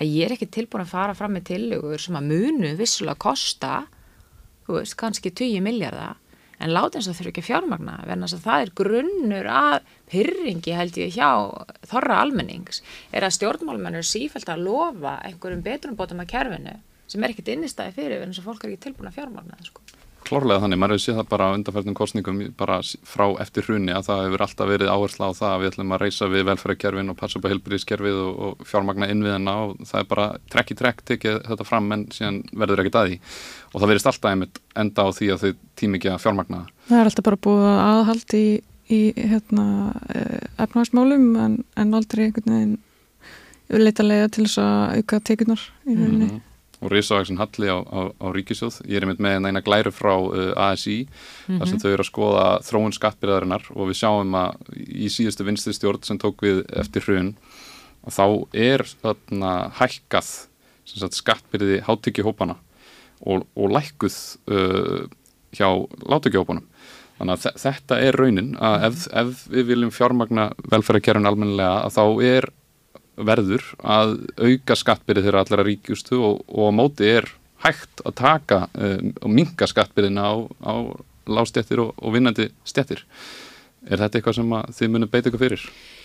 [0.00, 3.72] að ég er ekki tilbúin að fara fram með tillögur sem að munu vissulega kosta,
[4.66, 6.18] þú veist, kannski 20 miljardar,
[6.62, 9.76] en láta eins og þurfi ekki fjármagna, verðan að það er grunnur að
[10.10, 11.30] pyrringi held ég hjá
[11.90, 16.78] þorra almennings, er að stjórnmálmennur sífælt að lofa einhverjum betrum bótum að kerfinu
[17.10, 19.83] sem er ekkit innistæði fyrir verðan að fólk er ekki tilbúin að fjármagna það sko
[20.26, 22.76] klárlega þannig, maður hefur séð það bara undanfærtum kostningum bara
[23.08, 26.04] frá eftir hrunni að það hefur alltaf verið áhersla á það að við ætlum að
[26.04, 30.08] reysa við velferðarkerfin og passa upp á helbriðskerfið og, og fjármagna innviðina og það er
[30.12, 33.18] bara trekk í trekk tekið þetta fram en síðan verður ekkit að því
[33.72, 36.96] og það verist alltaf einmitt enda á því að þau tími ekki að fjármagna það.
[37.00, 38.46] Er alltaf bara búið aðhald í,
[38.88, 39.68] í hérna,
[40.14, 42.80] eh, efnahagsmálum en, en aldrei einhvern veginn
[43.74, 46.26] leita leiða til þess að auka tekjunar í rauninni.
[46.26, 46.50] Mm -hmm
[46.84, 48.82] og risavaksin halli á, á, á ríkisjóð.
[48.84, 51.58] Ég er með með eina glæru frá uh, ASI mm -hmm.
[51.58, 51.82] þar sem mhm.
[51.82, 56.18] þau eru að skoða þróun skattbyrðarinnar og við sjáum að í síðustu vinstri stjórn sem
[56.18, 57.36] tók við eftir hrun
[58.04, 60.28] og þá er þarna hækkað
[60.84, 62.56] skattbyrði háttyggihópana
[63.24, 64.16] og, og lækkuð
[64.52, 65.08] uh,
[65.56, 65.68] hjá
[66.04, 66.66] láttyggihópanum.
[67.18, 72.04] Þannig að þetta er raunin að ef, ef við viljum fjármagna velferðarkerfin almennilega að þá
[72.26, 72.48] er
[73.16, 77.28] verður að auka skattbyrði þeirra allara ríkjustu og, og á móti er
[77.64, 80.74] hægt að taka um, og minga skattbyrðina á, á
[81.30, 83.04] lástjættir og, og vinnandi stjættir.
[83.84, 85.64] Er þetta eitthvað sem þið munum beita ykkur fyrir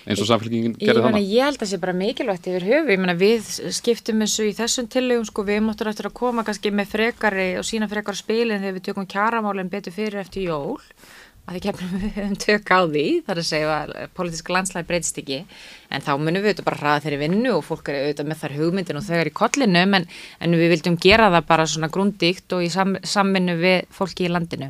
[0.10, 1.28] eins og samfélkingin gerir þannig?
[1.32, 2.92] Ég held að það sé bara mikilvægt yfir höfu.
[2.92, 6.74] Ég menna við skiptum þessu í þessum tillögum sko við móttum eftir að koma kannski
[6.76, 10.76] með frekari og sína frekari spilin þegar við tökum kjaramálinn betur fyrir eftir jól
[11.50, 15.22] að því kemur við um tök á því þar að segja að politíska landslæði breytist
[15.22, 15.40] ekki
[15.90, 18.56] en þá munum við auðvitað bara hraða þeirri vinnu og fólk er auðvitað með þar
[18.60, 20.08] hugmyndin og þau er í kollinu en,
[20.40, 24.34] en við vildum gera það bara svona grúndíkt og í sam, samvinnu við fólki í
[24.34, 24.70] landinu.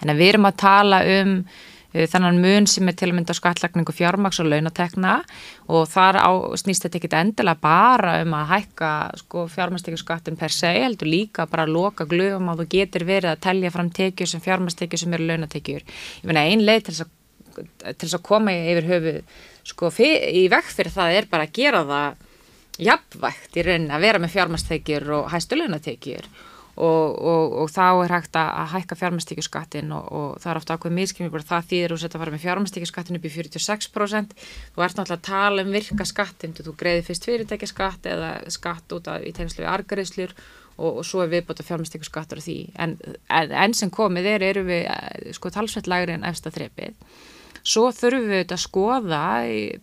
[0.00, 1.34] En að við erum að tala um
[1.92, 5.16] Eh, þannan mun sem er til að mynda skattlagningu fjármaks og launatekna
[5.74, 8.90] og þar á, snýst þetta ekkit endilega bara um að hækka
[9.24, 13.42] sko, fjármastekjuskattin per se, heldur líka bara að loka glöfum á þú getur verið að
[13.48, 15.86] telja fram tekjur sem fjármastekjur sem eru launatekjur.
[16.22, 17.14] Ég meina ein leið til þess að,
[17.90, 19.16] til þess að koma yfir höfu
[19.72, 22.26] sko, í vekk fyrir það er bara að gera það
[22.80, 27.18] jafnvægt í raunin að vera með fjármastekjur og hæstu launatekjur og, og,
[27.64, 31.68] og þá er hægt að hækka fjármæstíkjuskattin og, og það er ofta ákveð miskymmingur það
[31.72, 34.36] þýðir úr að fara með fjármæstíkjuskattin upp í 46%
[34.76, 39.10] þú ert náttúrulega að tala um virka skattin þú greiði fyrst fyrirtækjaskatt eða skatt út
[39.10, 40.36] af í tegnslu við argariðslur
[40.80, 42.58] og svo er viðbóta fjármæstíkjuskattur því.
[42.80, 42.94] En,
[43.28, 46.96] en, en sem komið er eru við eh, sko talsveit lagri en efsta þrepið
[47.60, 49.24] Svo þurfum við þetta að skoða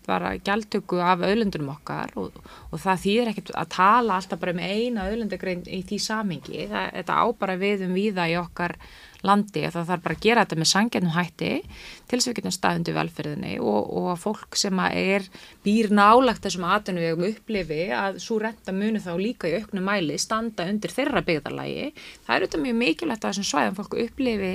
[0.07, 2.39] bara gæltöku af auðlundunum okkar og,
[2.71, 6.65] og það þýðir ekkert að tala alltaf bara um eina auðlundagrein í því samingi.
[6.71, 8.77] Það, þetta ábara við um viða í okkar
[9.25, 12.37] landi og það þarf bara að gera þetta með sangjörnum hætti til þess að við
[12.39, 15.29] getum staðundi velferðinni og, og að fólk sem að er
[15.65, 20.67] býr nálagt þessum aðtunum upplifi að svo renta munu þá líka í auknum mæli standa
[20.69, 21.89] undir þeirra byggðarlægi.
[22.27, 24.53] Það er auðvitað mjög mikilvægt að þessum svæðum fólku upplifi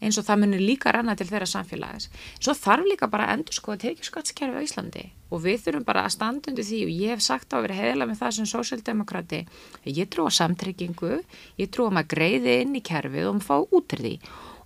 [0.00, 2.10] eins og það munir líka renna til þeirra samfélags.
[2.40, 5.86] Svo þarf líka bara að endur sko að tekja skattskerfi á Íslandi og við þurfum
[5.86, 8.36] bara að standa undir því og ég hef sagt á að vera heðilega með það
[8.36, 9.42] sem sósjaldemokrati.
[9.86, 11.20] Ég trú á samtryggingu,
[11.60, 14.14] ég trú að maður greiði inn í kerfið og maður fá út til því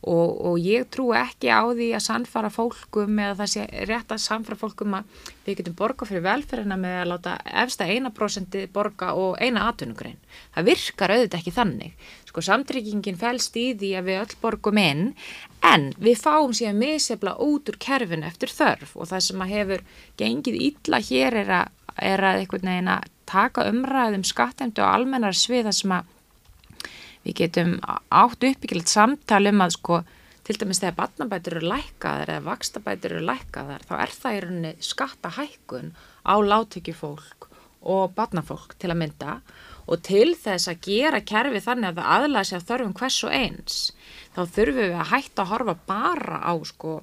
[0.05, 4.23] og, og ég trú ekki á því að sannfara fólkum eða það sé rétt að
[4.25, 9.13] sannfara fólkum að við getum borga fyrir velferðina með að láta efsta eina prosenti borga
[9.19, 10.21] og eina atunugrein.
[10.55, 12.07] Það virkar auðvitað ekki þannig.
[12.29, 15.05] Sko samtryggingin fælst í því að við öll borgum inn
[15.65, 19.85] en við fáum síðan misjafla út úr kerfin eftir þörf og það sem að hefur
[20.21, 21.71] gengið ítla hér er að,
[22.03, 26.11] er að einhvern veginn að taka umræðum skattemdu og almennar svið það sem að
[27.25, 30.01] við getum átt uppbyggilt samtal um að sko
[30.45, 34.73] til dæmis þegar batnabætur eru lækkaðar eða vakstabætur eru lækkaðar þá er það í rauninni
[34.85, 35.95] skattahækkun
[36.29, 37.49] á láttökjufólk
[37.95, 39.39] og batnafólk til að mynda
[39.85, 43.81] og til þess að gera kerfi þannig að það aðlæða sér þörfum hvers og eins
[44.37, 46.95] þá þurfum við að hætta að horfa bara á sko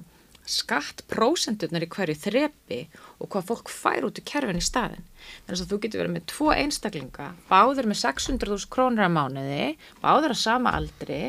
[0.48, 2.78] skattprósenturnar í hverju þrepi
[3.22, 5.04] og hvað fólk fær út í kerfin í staðin.
[5.46, 9.68] Þannig að þú getur verið með tvo einstaklinga, báður með 600.000 krónur að mánuði,
[10.02, 11.20] báður að sama aldri,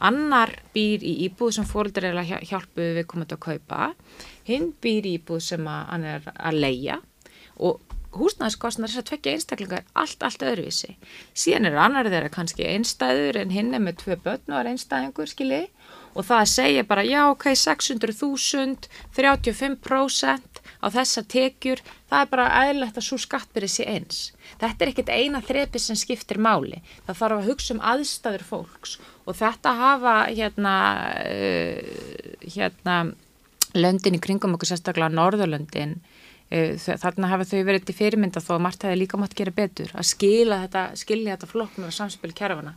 [0.00, 3.92] annar býr í íbúð sem fóröldur er að hjálpu við komandi að kaupa,
[4.48, 7.00] hinn býr í íbúð sem hann er að leia
[7.60, 7.82] og
[8.12, 10.96] húsnæðiskostnar þess að tvekja einstaklingar allt, allt öðruvísi.
[11.32, 15.30] Síðan er annar þeirra kannski einstæður en hinn er með tvö börn og er einstæðingur,
[15.32, 15.70] skiljiði
[16.12, 21.82] og það segja bara já ok 600.000 35% á þessa tekjur.
[22.10, 24.20] Það er bara aðlegt að svo skattbyrði sé eins.
[24.60, 26.82] Þetta er ekkit eina þrepi sem skiptir máli.
[27.06, 28.96] Það þarf að hugsa um aðstæður fólks.
[29.26, 30.76] Og þetta hafa hérna
[31.22, 31.82] uh,
[32.42, 32.98] hérna
[33.72, 38.64] löndin í kringum okkur sérstaklega Norðurlöndin uh, þarna hafa þau verið til fyrirmynda þó að
[38.66, 39.94] margt hefði líka mátt gera betur.
[39.96, 42.76] Að skila þetta, skilja þetta flokknum og samspil kjærfana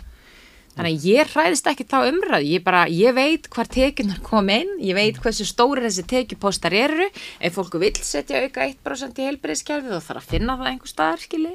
[0.75, 4.73] Þannig að ég hræðist ekki þá umræð, ég, bara, ég veit hvar tekjunar kom inn,
[4.83, 7.05] ég veit hversu stóri þessi tekjupostar eru,
[7.39, 11.23] ef fólku vil setja auka 1% í heilbreyðskjærfið þá þarf að finna það einhver staðar,
[11.23, 11.53] skilji,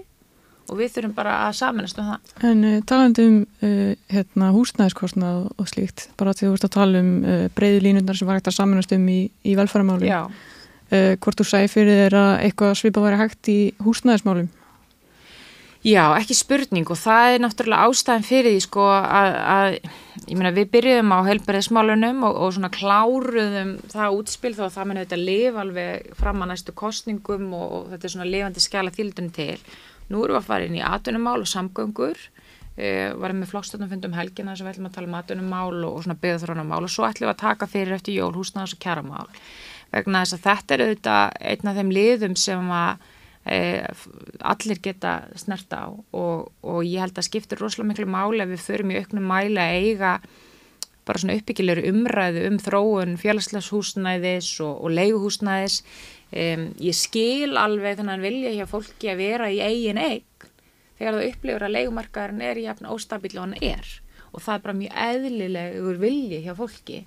[0.71, 2.33] og við þurfum bara að saminast um það.
[2.49, 7.03] En uh, talandi um uh, hérna, húsnæðiskostnað og slíkt, bara því þú veist að tala
[7.05, 10.15] um uh, breyði línundar sem var hægt að saminast um í, í velfæramáli,
[10.91, 14.49] hvort þú sæði fyrir að eitthvað svipa væri hægt í húsnæðismálum?
[15.81, 19.77] Já, ekki spurning og það er náttúrulega ástæðan fyrir því sko að, að
[20.29, 24.91] ég meina við byrjuðum á heilbæriðsmálunum og, og svona kláruðum það útspil þá að það
[24.91, 28.93] muni þetta lifa alveg fram að næstu kostningum og, og þetta er svona lifandi skjala
[28.93, 29.57] þýldunum til.
[30.13, 34.59] Nú erum við að fara inn í atunumál og samgöngur, uh, varum með flokkstöndumfundum helgina
[34.59, 37.33] sem við ætlum að tala um atunumál og, og svona byggðarþrónumál og svo ætlum við
[37.39, 39.33] að taka fyrir eftir jól húsnaðars og kjaramál
[39.95, 43.09] vegna þess að þetta er auðvitað einn af þeim liðum sem að
[43.49, 48.65] allir geta snert á og, og ég held að skiptir rosalega miklu máli að við
[48.67, 50.13] förum í auknum mæli að eiga
[51.09, 53.73] bara svona uppbyggilegur umræðu um þróun félagslegs
[54.63, 55.81] og, og leiguhúsnæðis.
[56.31, 60.27] Um, ég skil alveg þannig að vilja hjá fólki að vera í eigin eign
[61.01, 63.89] þegar það upplifur að leigumarkaðarinn er jafn óstabíl og hann er.
[64.31, 67.01] Og það er bara mjög eðlilegur vilji hjá fólki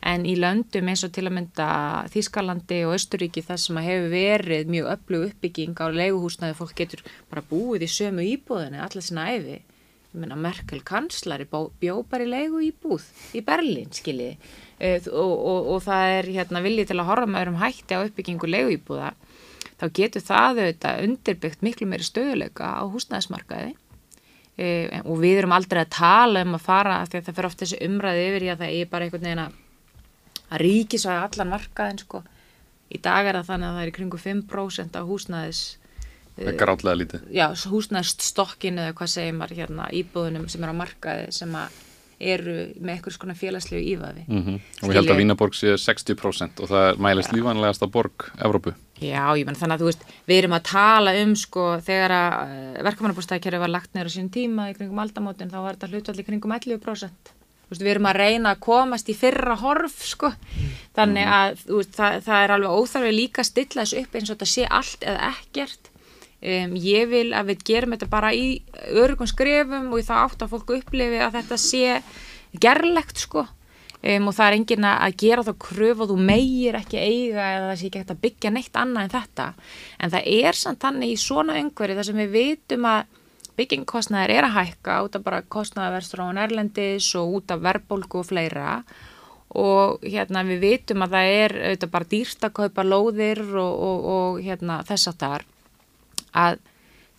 [0.00, 1.68] en í löndum eins og til að mynda
[2.12, 7.04] Þískalandi og Östuríki þar sem að hefur verið mjög öflug uppbygging á leiguhúsnaði fólk getur
[7.30, 12.30] bara búið í sömu íbúðinu allar sinna æfi ég menna Merkel kanslari bjó bara í
[12.30, 13.04] leigu íbúð
[13.36, 17.52] í Berlín skiljiði uh, og, og, og það er hérna viljið til að horfa með
[17.52, 19.12] um hætti á uppbyggingu leigu íbúða
[19.80, 23.72] þá getur það auðvitað undirbyggt miklu meiri stöðuleika á húsnæðismarkaði.
[24.60, 27.62] Uh, og við erum aldrei að tala um að fara því að það fer oft
[27.62, 29.54] þessi umræði yfir í að það er bara einhvern veginn að
[30.50, 32.22] að ríkisvæði allan markaðin sko.
[32.90, 35.60] Í dag er það þannig að það er í kringu 5% af húsnæðis
[36.58, 37.28] gráðlega lítið.
[37.34, 41.56] Já, húsnæðist stokkinu eða hvað segir maður hérna íbúðunum sem er á markaði sem
[42.20, 44.24] eru með eitthvað svona félagslegu ífaði.
[44.28, 44.60] Mm -hmm.
[44.82, 48.74] Og ég held að Vínaborg sé 60% og það er mælist lífanlegast að borg Evrópu.
[49.00, 52.32] Já, ég menn þannig að þú veist, við erum að tala um sko þegar að
[52.76, 56.52] eh, verkamannabúrstæðkerfi var lagt neyra sín tíma í kringum aldamótin þá var þetta hlutvalli kringum
[56.52, 57.39] 11%
[57.70, 60.32] veist, við erum að reyna að komast í fyrra horf sko.
[60.96, 61.36] þannig mm.
[61.36, 64.50] að veist, það, það er alveg óþarfið líka að stilla þessu upp eins og þetta
[64.54, 65.92] sé allt eða ekkert
[66.40, 68.50] um, ég vil að við gerum þetta bara í
[68.90, 71.96] örugum skrefum og það átt að fólku upplifi að þetta sé
[72.60, 73.46] gerlegt sko
[74.00, 77.64] Um, og það er engin að gera þá kröf og þú meir ekki eiga eða
[77.66, 79.48] það sé ekki hægt að byggja neitt annað en þetta
[80.00, 83.18] en það er samt þannig í svona umhverju þar sem við vitum að
[83.60, 88.28] byggingkostnæðir er að hækka út af bara kostnæðaverstur á Nærlendis og út af verðbólku og
[88.30, 88.80] fleira.
[89.60, 94.10] Og hérna við vitum að það er auðvitað bara dýrst að kaupa lóðir og, og,
[94.14, 95.46] og hérna þess að þar
[96.30, 96.60] að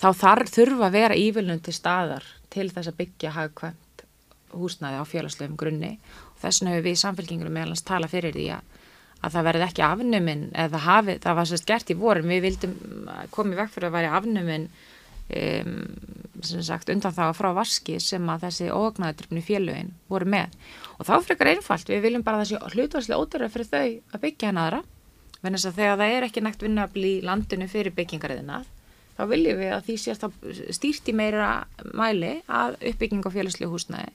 [0.01, 4.05] þá þarf þurfa að vera ívilnum til staðar til þess að byggja hagkvæmt
[4.55, 5.97] húsnæði á félagslegum grunni.
[6.33, 8.79] Og þess vegna hefur við í samfélkingunum meðalans tala fyrir því að,
[9.21, 12.79] að það verði ekki afnuminn eða hafi, það var sérst gert í vorum við vildum
[13.35, 14.67] komið vekk fyrir að væri afnuminn
[15.29, 15.77] um,
[16.41, 20.57] sem sagt undan það frá vaski sem að þessi ógnaðadrifni félögin voru með.
[20.97, 24.61] Og þá frekar einfalt, við viljum bara þessi hlutvarslega ódurra fyrir þau að byggja hann
[24.61, 24.83] aðra.
[25.41, 28.61] En þess að þegar það er ekki nægt vinnafli í landinu fyrir byggingariðina
[29.21, 30.35] þá viljum við að því sést að
[30.73, 31.51] stýrt í meira
[31.97, 34.11] mæli að uppbygging á félagslega húsnæði.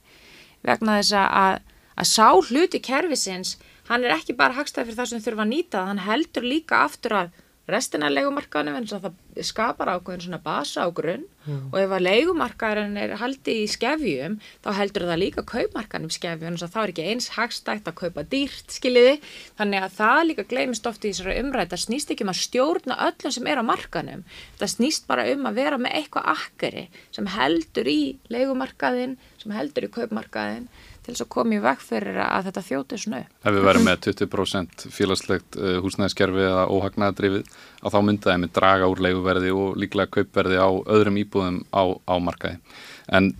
[0.66, 1.58] Vegna þess að,
[1.94, 3.56] að sá hluti kervisins,
[3.90, 7.18] hann er ekki bara hagstæði fyrir það sem þurfa að nýta, hann heldur líka aftur
[7.20, 9.08] að restina af leikumarkaðinu en það
[9.46, 11.72] skapar ákveðin svona basa á grunn mm.
[11.72, 16.52] og ef að leikumarkaðin er haldið í skefjum þá heldur það líka kaupmarkaðin um skefjum
[16.52, 19.18] en þá er ekki eins hagstækt að kaupa dýrt skiljiði.
[19.58, 22.98] Þannig að það líka gleymist oft í þessari umræð það snýst ekki um að stjórna
[23.08, 24.26] öllum sem er á markanum
[24.60, 28.00] það snýst bara um að vera með eitthvað akkeri sem heldur í
[28.32, 30.68] leikumarkaðin sem heldur í kaupmarkaðin
[31.06, 33.32] til þess að koma í veg fyrir að þetta þjóti svona upp.
[33.46, 38.90] Ef við verðum með 20% félagslegt uh, húsnæðiskerfi eða óhagnaðadrifið að þá myndaði með draga
[38.90, 42.58] úr leiguverði og líklega kaupverði á öðrum íbúðum á, á markaði.
[43.06, 43.30] En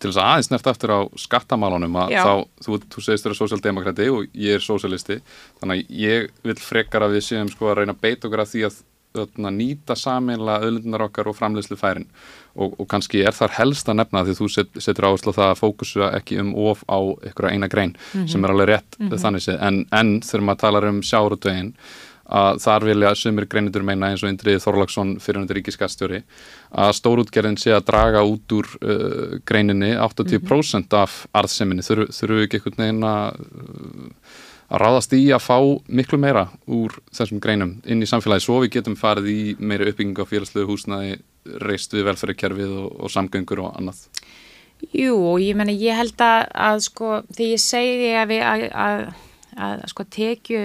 [0.00, 2.22] til þess að aðeins nefnt aftur á skattamálunum að Já.
[2.24, 5.18] þá, þú, þú segist þér að sósjaldemokrati og ég er sósjalisti
[5.60, 8.54] þannig að ég vil frekar að við séum sko að reyna að beita okkur að
[8.54, 8.78] því að
[9.16, 12.06] þarna, nýta saminlega öðlundunar okkar og framleiðslu færin
[12.54, 15.62] og, og kannski er þar helst að nefna því þú set, setur áherslu það að
[15.62, 17.96] fókusa ekki um of á einhverja eina grein
[18.30, 19.58] sem er alveg rétt þannig séð.
[19.66, 21.74] En, en þegar maður talar um sjárutvegin
[22.30, 26.20] að þar vilja sumir greinendur meina eins og Indriði Þorlagsson fyrir hundur ríkiskastjóri
[26.78, 31.82] að stórútgerðin sé að draga út úr uh, greininni 80% af arðseminni.
[31.82, 34.38] Þurfu ekki einhvern veginn að uh,
[34.70, 35.56] að ráðast í að fá
[35.90, 40.22] miklu meira úr þessum greinum inn í samfélagi svo við getum farið í meira uppbygging
[40.22, 41.16] á félagslegu húsnaði
[41.64, 44.04] reist við velferðarkerfið og, og samgöngur og annað.
[44.94, 48.62] Jú, og ég menna, ég held að, að sko, því ég segi að við að,
[48.84, 49.02] að,
[49.66, 50.62] að sko tekju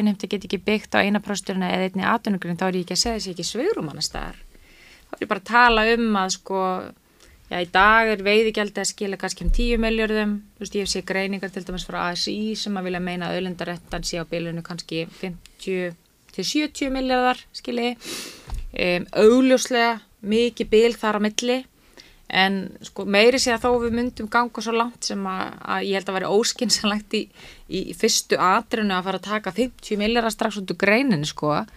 [0.00, 3.02] innhemti get ekki byggt á eina prósturina eða einni atvinnugurinn, þá er ég ekki að
[3.04, 4.40] segja þessi ekki svegrum annars staðar.
[5.10, 6.60] Þá er ég bara að tala um að sko,
[7.50, 11.04] já í dag er veiðigjaldi að skila kannski um 10 miljardum, þú veist ég sé
[11.06, 15.04] greiningar til dæmis frá ASI sem að vilja meina að auðlendarettan sé á bilinu kannski
[15.20, 16.00] 50
[16.34, 21.60] til 70 miljardar skili, um, augljóslega mikið bil þar á milli.
[22.34, 25.98] En sko meiri sé að þó við myndum ganga svo langt sem að, að ég
[25.98, 27.20] held að vera óskinsanlegt í,
[27.68, 31.52] í, fyrstu atrinu að fara að taka 50 miljardar strax út úr greinin sko.
[31.60, 31.68] að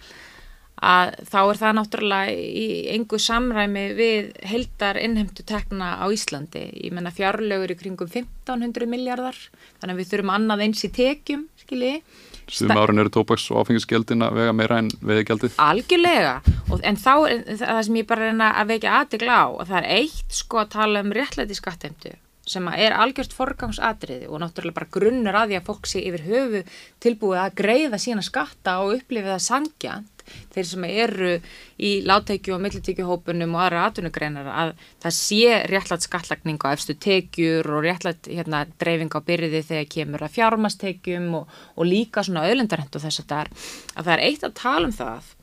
[0.77, 6.67] þá er það náttúrulega í engu samræmi við heldar innhemtu tekna á Íslandi.
[6.85, 9.37] Ég menna fjárlögur í kringum 1500 miljardar,
[9.81, 12.03] þannig að við þurfum annað eins í tekjum, skiljiði.
[12.47, 15.57] Sum árin eru tópaks og áfengisgjöldin að vega meira en veiðigjaldið.
[15.59, 16.37] Algjörlega,
[16.69, 19.81] og, en þá er það sem ég bara reyna að vekja aðtegla á og það
[19.81, 22.13] er eitt sko að tala um réttlæti skattheimtu
[22.47, 26.23] sem að er algjört forgangsatriði og náttúrulega bara grunnur að því að fólk sé yfir
[26.29, 26.61] höfu
[27.03, 30.16] tilbúið að greiða sína skatta og upplifa það sangjant
[30.55, 31.31] þeir sem eru
[31.77, 34.73] í láttekju og millitekjuhópunum og aðra atvinnugreinar að
[35.03, 40.27] það sé réttlætt skattlagning á efstu tekjur og réttlætt hérna, dreifing á byrði þegar kemur
[40.27, 43.55] að fjármastekjum og, og líka svona öðlendarhend og þess að það er
[43.95, 45.33] að það er eitt að tala um það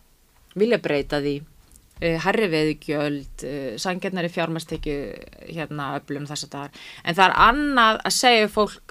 [0.54, 1.40] vilja breyta því
[2.02, 4.96] herri veðugjöld, uh, sangjarnari fjármastekju
[5.46, 8.83] hérna öflum þess að það er en það er annað að segja fólk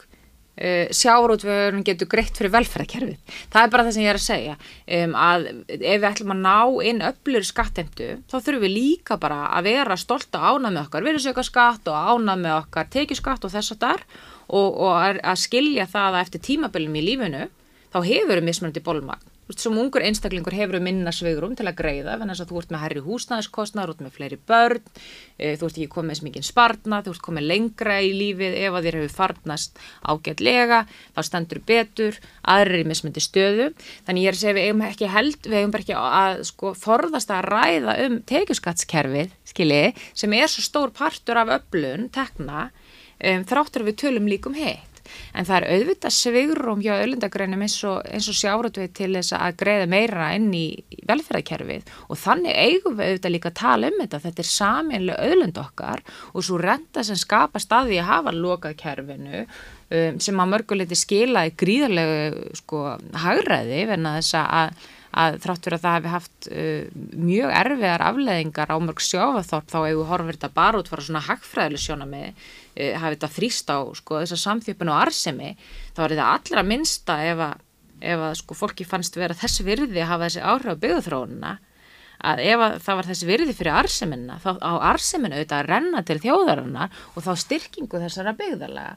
[0.54, 3.38] Uh, sjárótvöðurinn getur greitt fyrir velferðarkerfið.
[3.49, 4.51] Það er bara það sem ég er að segja
[4.99, 9.47] um, að ef við ætlum að ná inn öflur skattemtu þá þurfum við líka bara
[9.49, 13.56] að vera stolt að ánað með okkar virðsöka skatt og ánað með okkar tekjuskatt og
[13.56, 14.06] þess að þar
[14.45, 17.47] og, og að, skilja það að eftir tímabölum í lífinu
[17.89, 19.33] þá hefur við mismunandi bólmagn.
[19.54, 23.01] Sem ungur einstaklingur hefur minna svegrum til að greiða, þannig að þú ert með herri
[23.06, 24.91] húsnæðiskostnar, þú ert með fleiri börn,
[25.38, 28.78] e, þú ert ekki komið með mikið spartna, þú ert komið lengra í lífið ef
[28.78, 30.80] að þér hefur farnast ágætlega,
[31.16, 32.22] þá stendur betur,
[32.56, 33.68] aðrir í mismundi stöðu.
[34.08, 37.34] Þannig ég er að segja við eigum ekki held, við eigum ekki að sko forðast
[37.34, 39.84] að ræða um tekjuskattskerfið, skilji,
[40.18, 42.72] sem er svo stór partur af öflun, tekna,
[43.20, 44.93] um, þráttur við tölum líkum heitt
[45.34, 49.89] en það er auðvitað svigrum hjá öllundagreinum eins og, og sjáratvið til þess að greiða
[49.91, 50.66] meira inn í
[51.10, 51.91] velferðarkerfið.
[52.10, 56.04] Og þannig eigum við auðvitað líka að tala um þetta, þetta er saminlega öllund okkar
[56.34, 60.97] og svo renta sem skapast að því að hafa lokað kerfinu um, sem að mörguleiti
[60.99, 62.84] skilaði gríðarlegu sko
[63.24, 68.74] hagræði verna þess að að þrátt fyrir að það hefði haft uh, mjög erfiðar afleðingar
[68.74, 72.95] á mörg sjáfaþorp þá hefur horfið þetta bara út fyrir svona hagfræðileg sjóna með uh,
[73.01, 75.51] hafið þetta þrýst á sko, þessa samþjöpun og arsemi
[75.93, 77.68] þá er þetta allra minnsta ef að,
[78.01, 81.53] ef að sko, fólki fannst vera þessi virði að hafa þessi áhrif á byggðuþróunina
[82.24, 86.03] að ef að það var þessi virði fyrir arsemina þá á arsemina auðvitað að renna
[86.07, 88.93] til þjóðarinnar og þá styrkingu þessara byggðarlega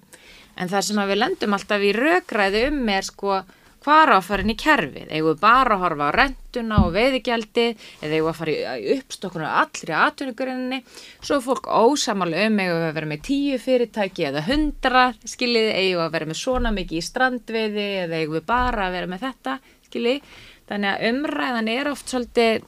[0.57, 3.41] en það sem að við lendum alltaf í rökræði um er sko
[3.87, 6.95] hvað á að fara inn í kerfið, eigum við bara að horfa á rentuna og
[6.97, 10.81] veiðigjaldi eða eigum við að fara í uppstokkuna allri aðtunugurinnni,
[11.21, 15.71] svo er fólk ósamalega um eigum við að vera með tíu fyrirtæki eða hundra, skiljið
[15.71, 19.13] eigum við að vera með svona mikið í strandveiði eða eigum við bara að vera
[19.13, 20.33] með þetta, skiljið
[20.67, 22.67] þannig að umræðan er oft svolítið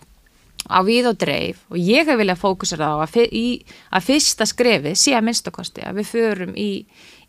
[0.69, 3.63] á við og dreif og ég hef viljað fókusera á að, í,
[3.95, 6.71] að fyrsta skrefið sé að minnstakosti að við förum í,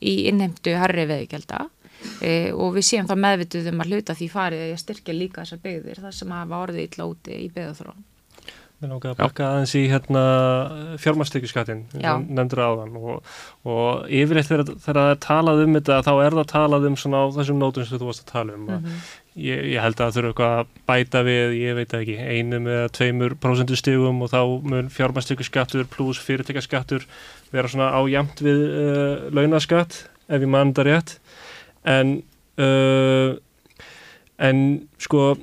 [0.01, 1.67] í innheimtu harri veðigjalda
[2.21, 5.65] e, og við séum þá meðvituð um að hluta því farið að styrkja líka þessar
[5.65, 8.05] byggðir þar sem hafa orðið illa úti í byggðarþróun.
[8.79, 10.19] Mér langar að bakka aðeins í hérna
[11.03, 11.81] fjármastekjuskattin,
[12.31, 13.33] nefndur áðan og,
[13.67, 17.23] og yfirleitt þegar, þegar það er talað um þetta þá er það talað um svona
[17.27, 19.01] á þessum nótum sem þú varst að tala um mm -hmm.
[19.35, 22.93] ég, ég held að það þurfa eitthvað að bæta við, ég veit ekki, einum eða
[22.95, 24.41] tveimur prósentustegum og þá
[24.71, 27.03] mun fjármastekjuskattur pluss fyrirtækaskattur
[27.51, 31.19] vera svona ájamt við uh, launaskatt ef ég mann það rétt
[31.85, 32.21] en
[32.59, 33.35] uh,
[34.39, 35.35] en sko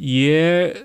[0.00, 0.78] ég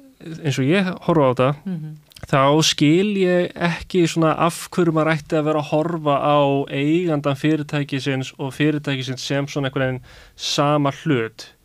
[0.43, 1.93] eins og ég horfa á þetta mm -hmm.
[2.31, 6.39] þá skil ég ekki svona af hverju maður ætti að vera að horfa á
[6.69, 10.05] eigandan fyrirtækisins og fyrirtækisins sem svona einhvern veginn
[10.35, 11.55] sama hlut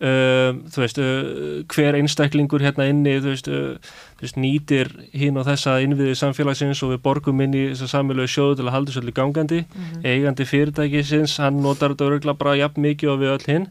[0.00, 3.76] um, þú veist, uh, hver einstaklingur hérna inni, þú veist, uh,
[4.18, 7.92] þú veist nýtir hinn og þessa innviðið samfélagsins og við borgum inn í þess að
[7.94, 9.60] samfélagi sjóðu til að halda svolítið gangandi
[10.04, 13.66] eigandi fyrirtækisins, hann notar þetta örugla bara jafn mikið og við öll hinn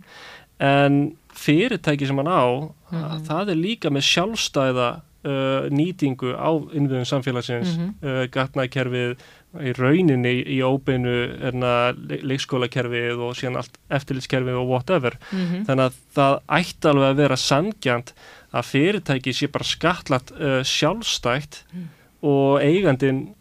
[0.59, 0.99] en
[1.35, 3.25] fyrirtæki sem hann á Mhm.
[3.27, 4.89] það er líka með sjálfstæða
[5.25, 7.93] uh, nýtingu á innviðum samfélagsins Mhm.
[8.05, 9.15] uh, gatnakerfið
[9.61, 11.13] í rauninni í óbeinu
[11.49, 15.65] erna leikskólakerfið og síðan allt eftirlitskerfið og whatever Mhm.
[15.67, 18.13] þannig að það ætti alveg að vera sangjant
[18.55, 21.87] að fyrirtæki sé bara skatlat uh, sjálfstætt Mm.
[22.23, 23.35] og eigandin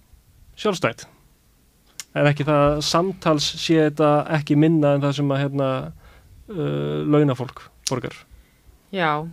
[0.56, 1.06] sjálfstætt
[2.14, 5.68] en ekki það samtals sé þetta ekki minna en það sem að hérna
[6.48, 8.14] uh, launafólk borgar
[8.92, 9.28] Já uh,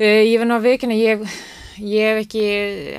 [0.00, 1.24] Ég verð nú að veikina ég,
[1.80, 2.44] ég hef ekki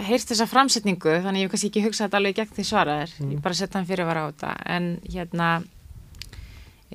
[0.08, 3.32] heyrt þessa framsetningu þannig ég hef kannski ekki hugsað þetta alveg gegn því svaraðir Mm.
[3.34, 4.52] ég bara setja hann fyrir að vara á þetta.
[4.76, 5.48] En hérna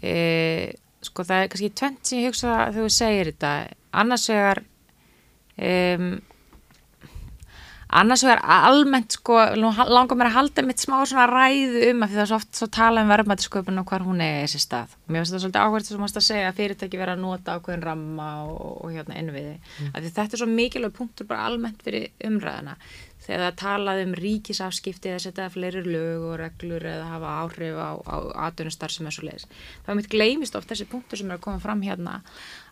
[0.02, 0.66] uh,
[1.02, 3.52] sko það er kannski tvent sem ég hugsa þegar þú segir þetta.
[4.02, 4.62] Annars vegar
[5.58, 6.06] um,
[7.92, 12.18] annars vegar almennt sko langar mér að halda mitt smá svona ræðu um að því
[12.18, 14.96] það er svo oft svo tala um verðmættisköpun og hvar hún er þessi stað.
[15.06, 17.86] Mér finnst það svolítið áhverð sem mást að segja að fyrirtæki vera að nota ákveðin
[17.86, 19.56] ramma og, og hérna innviði.
[19.78, 19.92] Mm.
[19.92, 22.78] að þetta er svo mikilvæg punktur bara almennt fyrir umræðina
[23.22, 27.90] þegar það talaði um ríkisafskipti eða setja fleiri lög og reglur eða hafa áhrif á,
[28.02, 28.16] á
[28.48, 29.46] atvinnustar sem er svo leiðis.
[29.86, 32.18] Það mitt gleymist oft þessi punktur sem er að koma fram hérna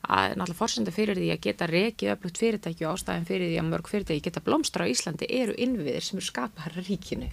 [0.00, 3.68] að náttúrulega fórsönda fyrir því að geta rekið öflugt fyrirtæki og ástæðin fyrir því að
[3.68, 7.28] mörg fyrirtæki geta blómstra á Íslandi eru innviðir sem eru skapaðar ríkinu.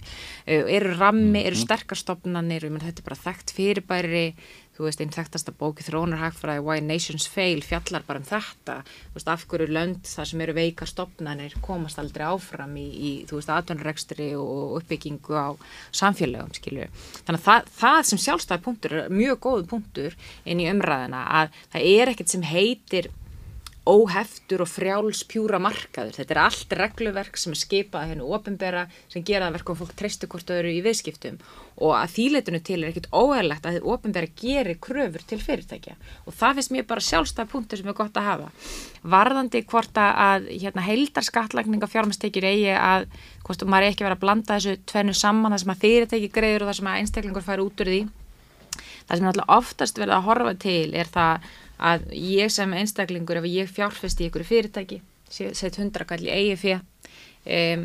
[0.46, 4.26] Eru rammi, eru sterkastofnanir, þetta er bara þekkt fyrirbæri
[4.78, 8.78] þú veist, einn þekktasta bóki þrónarhagfræði Why Nations Fail fjallar bara um þetta.
[9.10, 13.12] Þú veist, af hverju lönd þar sem eru veika stopnanir komast aldrei áfram í, í
[13.28, 15.48] þú veist, atvinnurrekstri og uppbyggingu á
[15.90, 16.88] samfélögum, skilju
[17.26, 20.18] þannig að það, það sem sjálfstæði punktur er mjög góðu punktur
[20.48, 23.10] inn í umræðina að það er ekkert sem heitir
[23.88, 26.16] óheftur og frjáls pjúra markaður.
[26.18, 29.94] Þetta er allt regluverk sem er skipað hennu ofinbera sem gera það verku að fólk
[29.96, 31.38] treystu hvort þau eru í viðskiptum
[31.78, 35.94] og að þýleitinu til er ekkit óæðilegt að þið ofinbera gerir kröfur til fyrirtækja
[36.26, 38.48] og það finnst mér bara sjálfstæða punktur sem er gott að hafa.
[39.14, 43.06] Varðandi hvort að hérna, heildar skattlagninga fjármastekjur eigi að
[43.46, 46.72] hvort maður ekki verið að blanda þessu tvennu saman það sem að fyrirtæki greiður og
[46.72, 48.02] það sem að einstaklingur fær út úr því.
[49.08, 49.28] Það sem
[51.78, 56.84] að ég sem einstaklingur ef ég fjárfesti í ykkur fyrirtæki set hundrakall í eigi fyrir
[57.48, 57.84] um,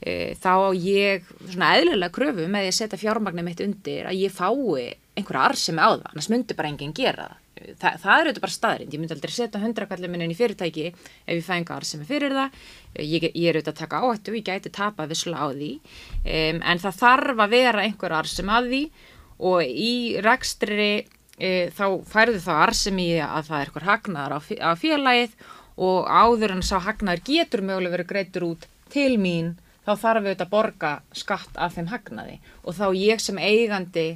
[0.00, 4.34] e, þá á ég svona eðlulega kröfu með að setja fjármagnum mitt undir að ég
[4.34, 7.44] fái einhverja arsemi á það, annars myndi bara enginn gera það.
[7.58, 10.84] Þa, það er auðvitað bara staðrind, ég myndi aldrei setja hundrakallin minn inn í fyrirtæki
[10.92, 12.58] ef ég fæ einhver arsemi fyrir það.
[13.02, 16.82] Ég, ég er auðvitað að taka áhættu, ég gæti tapa vissla á því um, en
[16.84, 18.82] það þarf að vera einhver arsemi að því
[19.50, 20.92] og í rekstri
[21.38, 25.38] e, þá færðu þá arsemi að það er eitthvað hagnaðar á, á félagið
[25.78, 29.54] og áður en sá hagnaðar getur mögulega verið greitur út til mín
[29.86, 34.08] þá þarf við auðvitað að borga skatt af þeim hagnaði og þá ég sem eigandi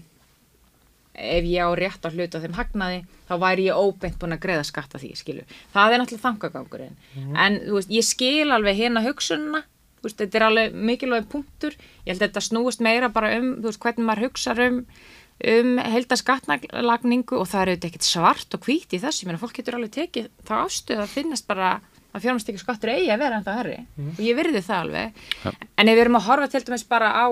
[1.12, 4.44] ef ég á rétt á hlutu af þeim hagnaði þá væri ég óbeint búin að
[4.46, 5.44] greiða skatt af því skilu.
[5.72, 7.36] það er náttúrulega þangagangurinn mm.
[7.36, 9.62] en veist, ég skil alveg hérna hugsunna
[10.02, 13.80] veist, þetta er alveg mikilvæg punktur ég held að þetta snúist meira bara um veist,
[13.82, 14.82] hvernig maður hugsa um
[15.42, 19.56] um heldaskattnagningu og það er auðvitað ekkert svart og hvít í þessu, ég meina fólk
[19.58, 21.72] getur alveg tekið þá ástuð að finnast bara
[22.12, 24.10] að fjármastekju skattur eigi að vera en það herri mm.
[24.12, 25.52] og ég virði það alveg, ja.
[25.80, 27.26] en ef við erum að horfa til dæmis bara á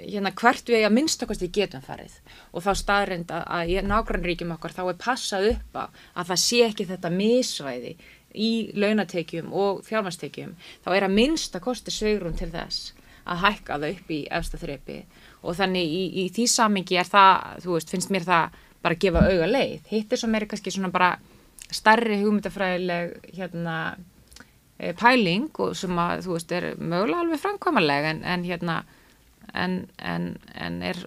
[0.00, 2.14] hérna hvert við að minnstakosti getum farið
[2.54, 6.88] og þá staðrind að, í nágrannríkjum okkar þá er passað upp að það sé ekki
[6.88, 7.92] þetta misvæði
[8.30, 10.54] í launatekjum og fjármastekjum
[10.84, 12.94] þá er að minnstakosti sveigrun til þess
[13.30, 15.00] að hækka það upp í efsta þreipi
[15.40, 19.02] og þannig í, í því samingi er það, þú veist, finnst mér það bara að
[19.04, 19.88] gefa auga leið.
[19.92, 21.10] Hitt er svo meiri kannski svona bara
[21.70, 23.76] starri hugmyndafræðileg hérna
[24.76, 28.78] e, pæling og sem að, þú veist, er mögulega alveg framkvæmaleg en, en hérna
[29.54, 31.02] en, en, en er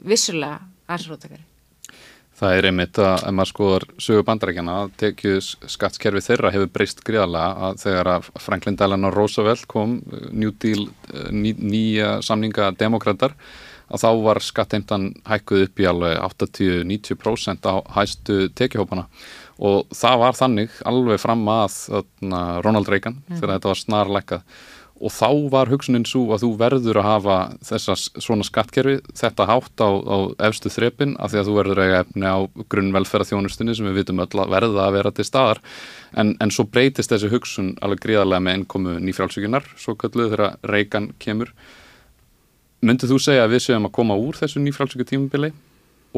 [0.00, 1.44] vissulega aðsrótakari.
[2.40, 7.02] Það er einmitt að ef maður skoðar sögu bandarækjana að tekju skattskerfi þeirra hefur breyst
[7.04, 9.98] gríðarlega að þegar að Franklin Delano Roosevelt kom
[10.32, 10.86] New Deal,
[11.28, 13.36] ný, nýja samninga demokrater
[13.90, 19.08] að þá var skatteimtan hækkuð upp í alveg 80-90% á hæstu tekjuhópana
[19.60, 21.76] og það var þannig alveg fram að
[22.64, 23.36] Ronald Reagan mm.
[23.36, 24.60] þegar þetta var snarleikað
[25.00, 29.80] og þá var hugsunin svo að þú verður að hafa þessa svona skattkerfi þetta hátt
[29.80, 30.16] á, á
[30.50, 32.38] efstu þrepin af því að þú verður að efni á
[32.74, 35.62] grunnvelferðarþjónustinni sem við vitum öll að verða að vera til staðar.
[36.12, 41.10] En, en svo breytist þessi hugsun alveg gríðarlega með innkomu nýfrálsvíkunar svo kölluð þegar reykan
[41.22, 41.54] kemur.
[42.84, 45.54] Myndið þú segja að við séum að koma úr þessu nýfrálsvíku tímubili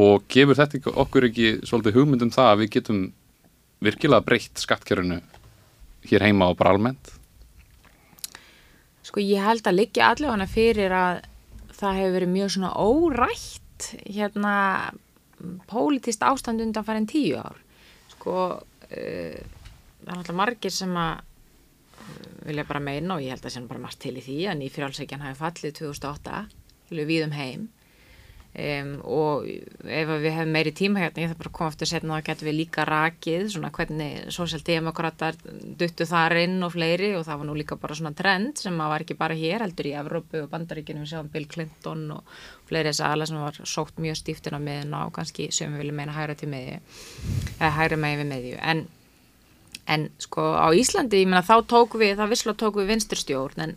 [0.03, 3.03] og gefur þetta okkur ekki svolítið hugmyndum það að við getum
[3.83, 5.23] virkilega breytt skattkerfinu
[6.11, 7.22] hér heima og bara almennt
[9.03, 11.25] Sko ég held að liggja allavega fyrir að
[11.79, 14.55] það hefur verið mjög svona órætt hérna
[15.71, 17.59] pólitist ástand undan farin tíu ár.
[18.15, 23.43] Sko uh, það er alltaf margir sem að uh, vilja bara meina og ég held
[23.43, 26.43] að það sé bara margt til í því að nýfjálfsækjan hafi fallið 2008
[26.93, 27.69] við um heim
[28.53, 32.19] Um, og ef við hefum meiri tíma hérna, ég þarf bara að koma eftir setna
[32.19, 35.39] þá getum við líka rakið svona hvernig sósjaldemokrater
[35.81, 39.07] duttu þar inn og fleiri og það var nú líka bara svona trend sem var
[39.07, 43.07] ekki bara hér heldur í Evrópu og Bandaríkinu við sjáum Bill Clinton og fleiri þess
[43.07, 46.37] aðla sem var sótt mjög stíftin á miðun og kannski sem við viljum meina hægra
[46.37, 46.77] til miðju
[47.57, 48.61] eða hægra megin við miðju.
[48.61, 48.85] En,
[49.97, 53.75] en sko á Íslandi ég menna þá tók við, það visslega tók við vinsturstjórn en,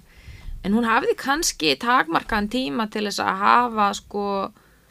[0.67, 4.27] en hún hafiði kannski takmarkaðan tíma til þess að hafa sko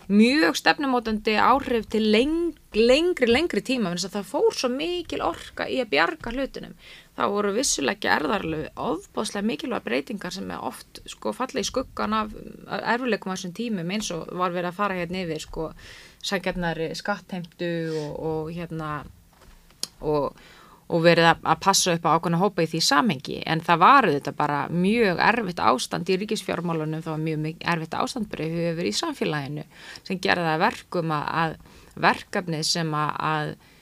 [0.08, 5.66] mjög stefnumótandi áhrif til leng, lengri, lengri tíma þannig að það fór svo mikil orka
[5.70, 6.74] í að bjarga hlutunum.
[7.14, 12.34] Það voru vissulegja erðarlegu ofbáslega mikilvæg breytingar sem er oft sko falla í skuggan af
[12.80, 15.68] erfuleikum á þessum tímum eins og var verið að fara hérna yfir sko
[16.24, 18.90] sækjarnari skattheimtu og, og hérna
[20.04, 20.34] og
[20.88, 23.38] og verið að passa upp á ákveðna hópa í því samhengi.
[23.48, 28.30] En það var þetta bara mjög erfitt ástand í ríkisfjármálunum það var mjög erfitt ástand
[28.32, 29.64] bara yfir í samfélaginu
[30.02, 31.56] sem gerða verkum að
[32.04, 33.73] verkefnið sem að Eh,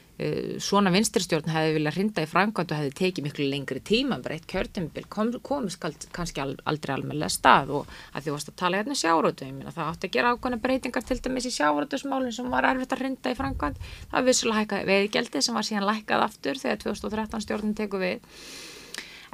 [0.63, 4.47] svona vinstirstjórn hefði viljað hrinda í framkvæmt og hefði tekið miklu lengri tíma bara eitt
[4.51, 5.81] kjörtumbil kom, komist
[6.13, 10.17] kannski aldrei almenlega stað og að því varst að tala hérna sjárótum það átti að
[10.19, 14.19] gera ákvæmna breytingar til dæmis í sjárótusmálinn sem var erfitt að hrinda í framkvæmt það
[14.19, 18.37] var vissulega hækkað veðigjaldið sem var síðan lækkað aftur þegar 2013 stjórnum teku við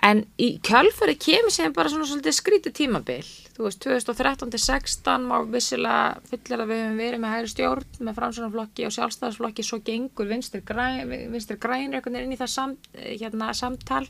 [0.09, 3.27] en í kjálfari kemur sem bara svona svolítið skríti tímabil.
[3.57, 8.89] Þú veist 2013-16 má vissilega fullir að við hefum verið með hægri stjórn með framsvonarflokki
[8.89, 14.05] og sjálfstæðarsflokki svo gengur vinstir græn vinstir græn inn í það samt, hérna, samtal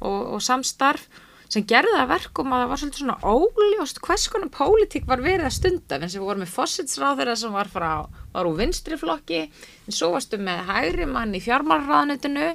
[0.00, 1.08] og, og samstarf
[1.52, 5.46] sem gerði það verkum að það var svolítið svona óljóst hvers konar pólitík var verið
[5.46, 5.98] að stunda.
[5.98, 7.90] En sem við vorum með fósitsráður sem var frá,
[8.32, 12.48] var úr vinstri flokki en svo varstu með hægri mann í fjármálraðnutinu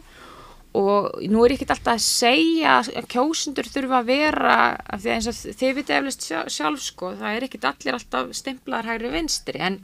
[0.77, 5.09] og nú er ég ekki alltaf að segja að kjósundur þurfa að vera af því
[5.09, 9.11] að eins og þið vitið eflust sjálf sko, það er ekki allir alltaf stimplaðar hægri
[9.17, 9.59] vinstri.
[9.59, 9.79] En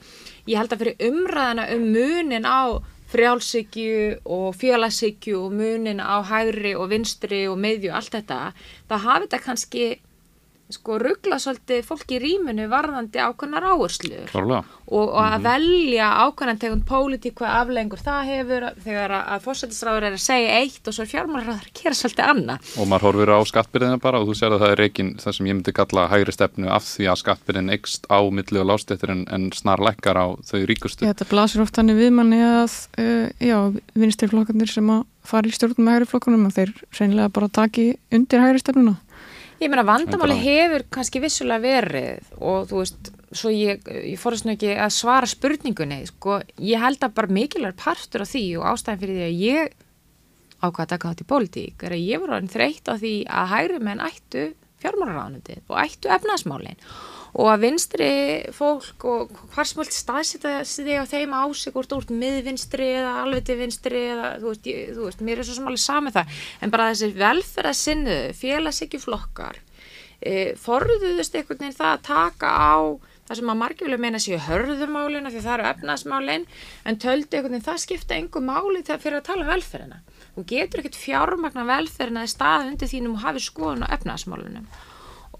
[0.47, 2.79] ég held að fyrir umræðana um munin á
[3.11, 8.39] frjálsíkju og félagsíkju og munin á hægri og vinstri og meðju og allt þetta,
[8.87, 9.85] það hafi þetta kannski
[10.73, 15.45] sko ruggla svolítið fólk í rýmunu varðandi ákveðnar áherslur og, og að mm -hmm.
[15.47, 20.87] velja ákveðnan tegund pólitík hvað aflengur það hefur þegar að fórsættisráður er að segja eitt
[20.87, 22.59] og svo er fjármálraður að gera svolítið annað.
[22.79, 25.47] Og maður horfir á skattbyrðina bara og þú sér að það er reygin það sem
[25.47, 29.25] ég myndi kalla hægri stefnu af því að skattbyrðin ekst á milli og lástættir en,
[29.31, 31.05] en snar lekkar á þau ríkustu.
[31.05, 33.57] Já, þetta blasir oft hannig við manni að uh, já,
[33.95, 38.43] vinstirflokkarnir sem að fara í stjórnum með hægri flokkunum að þeir reynilega bara taki undir
[38.43, 38.95] hægri stefnuna
[39.57, 44.53] Ég meina vandamáli hefur kannski vissulega verið og þú veist, svo ég, ég fórist nú
[44.53, 49.01] ekki að svara spurningunni, sko, ég held að bara mikilvægur partur af því og ástæðin
[49.01, 49.75] fyrir því að ég
[50.61, 53.81] ákvaða að taka þátt í pólitík er að ég voru þreytt á því að hægri
[53.87, 54.45] menn ættu
[54.81, 56.81] fjármálaráðnandi og ættu efnaðsmálinn
[57.37, 58.11] og að vinstri
[58.55, 64.01] fólk og hvar smöld staðsita þig á þeim ásik úr miðvinstri eða alveg til vinstri
[64.09, 66.39] eða þú veist, ég, þú veist mér er svo smáli samið það.
[66.65, 69.61] En bara þessi velferðarsinnu félagsíkjuflokkar
[70.17, 72.73] e, forðuðust einhvern veginn það að taka á
[73.27, 76.49] það sem að margjölu meina séu hörðumálina því það eru efnaðsmálin
[76.89, 80.01] en töldu einhvern veginn það skipta einhver máli fyrir að tala um velferðina.
[80.37, 84.65] Og getur ekkert fjármagna velferðina í stað undir þínum og hafi skoðun á efnaðsmálunum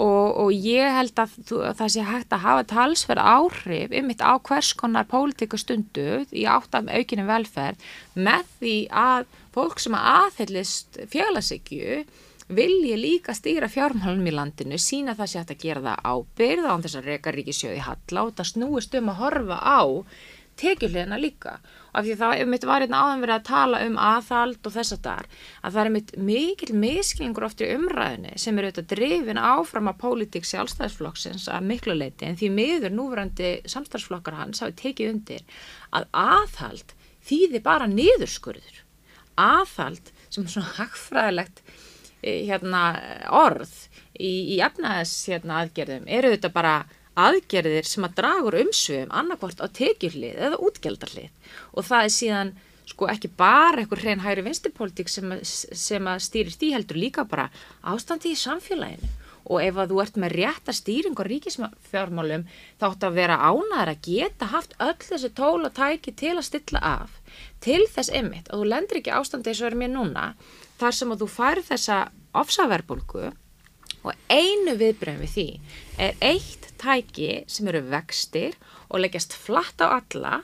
[0.04, 4.38] og, og ég held að, að það sé hægt að hafa talsverð áhrif ymitt á
[4.38, 7.82] hvers konar pólitíku stundu í áttam aukinu velferð
[8.14, 9.28] með því að
[9.58, 12.06] fólk sem aðhyllist fjölasikju
[12.48, 16.86] vilji líka stýra fjármálunum í landinu, sína það sé hægt að gera það ábyrð án
[16.86, 19.82] þess að reyka ríkisjöði hall á þetta snúist um að horfa á
[20.58, 21.58] tekjulegina líka
[21.98, 24.96] af því það er mitt var einnig áðan verið að tala um aðhald og þess
[24.96, 25.30] að það er
[25.62, 30.00] að það er mitt mikil misklingur oft í umræðinu sem eru auðvitað drifin áfram að
[30.04, 35.64] pólitík sjálfstæðisflokksins að miklu leiti en því miður núverandi samstæðisflokkar hans hafi tekið undir
[35.96, 36.94] að aðhald
[37.28, 38.84] þýði bara niðurskurður.
[39.38, 41.62] Aðhald sem svona hagfræðilegt
[42.22, 42.84] e, hérna,
[43.30, 43.74] orð
[44.18, 46.78] í, í efnaðis hérna, aðgerðum eru þetta bara
[47.18, 52.56] aðgerðir sem að dragur umsvum annarkvort á tekjurlið eða útgjaldarlið og það er síðan
[52.88, 57.50] sko ekki bara einhver hrein hægri vinstipolítik sem, sem að stýrir því heldur líka bara
[57.84, 59.10] ástandi í samfélaginu.
[59.48, 62.44] Og ef að þú ert með rétta stýring og ríkisfjármálum
[62.80, 66.48] þá ætti að vera ánaður að geta haft öll þessi tól og tæki til að
[66.50, 67.14] stilla af.
[67.64, 70.26] Til þess ymmit að þú lendir ekki ástandi eins og er mér núna
[70.82, 72.00] þar sem að þú fær þessa
[72.38, 73.30] ofsaverbulgu
[74.04, 75.48] og einu viðbröðum við því
[76.04, 78.58] er eitt tæki sem eru vextir
[78.88, 80.42] og leggjast flatt á alla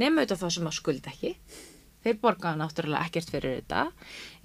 [0.00, 1.34] nema auðvitað þá sem að skulda ekki.
[2.00, 3.86] Þeir borgaða náttúrulega ekkert fyrir þetta.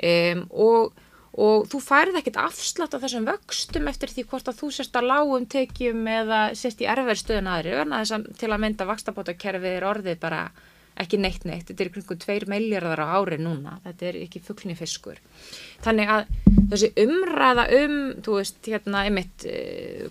[0.03, 0.95] Um, og
[1.35, 5.09] og þú færið ekkert afslátt á þessum vöxtum eftir því hvort að þú sérst að
[5.09, 7.73] lágum tekjum eða sérst í erverðstöðun aðri
[8.39, 10.45] til að mynda vakstabótakerfið er orðið bara
[11.01, 14.77] ekki neitt neitt, þetta er kringum 2 miljardar á ári núna, þetta er ekki fugglinni
[14.79, 15.19] fiskur.
[15.83, 16.29] Þannig að
[16.71, 20.05] þessi umræða um, þú veist, hérna, einmitt, eh,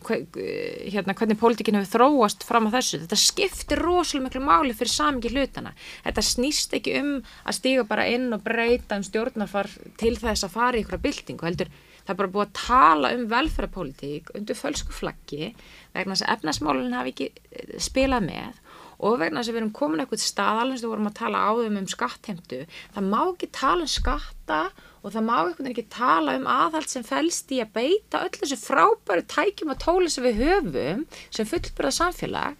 [0.92, 5.32] hérna, hvernig pólitíkinu hefur þróast fram á þessu, þetta skiptir rosalega miklu máli fyrir samingi
[5.32, 5.72] hlutana.
[6.04, 10.56] Þetta snýst ekki um að stíga bara inn og breyta um stjórnarfar til þess að
[10.58, 11.72] fara í ykkur að byltingu, heldur,
[12.04, 15.54] það er bara búið að tala um velferðarpólitík undir fölsku flaggi
[15.94, 18.60] vegna þess að efnasmálun hafi ekki eh, spilað með
[19.04, 21.44] og vegna þess að við erum komin eitthvað stað alveg sem við vorum að tala
[21.50, 22.60] áðum um skattheimtu
[22.96, 24.60] það má ekki tala um skatta
[25.04, 25.38] og það má
[25.68, 30.08] ekki tala um aðhald sem fælst í að beita öll þessu frábæru tækjum og tóli
[30.12, 32.56] sem við höfum sem fullbyrða samfélag.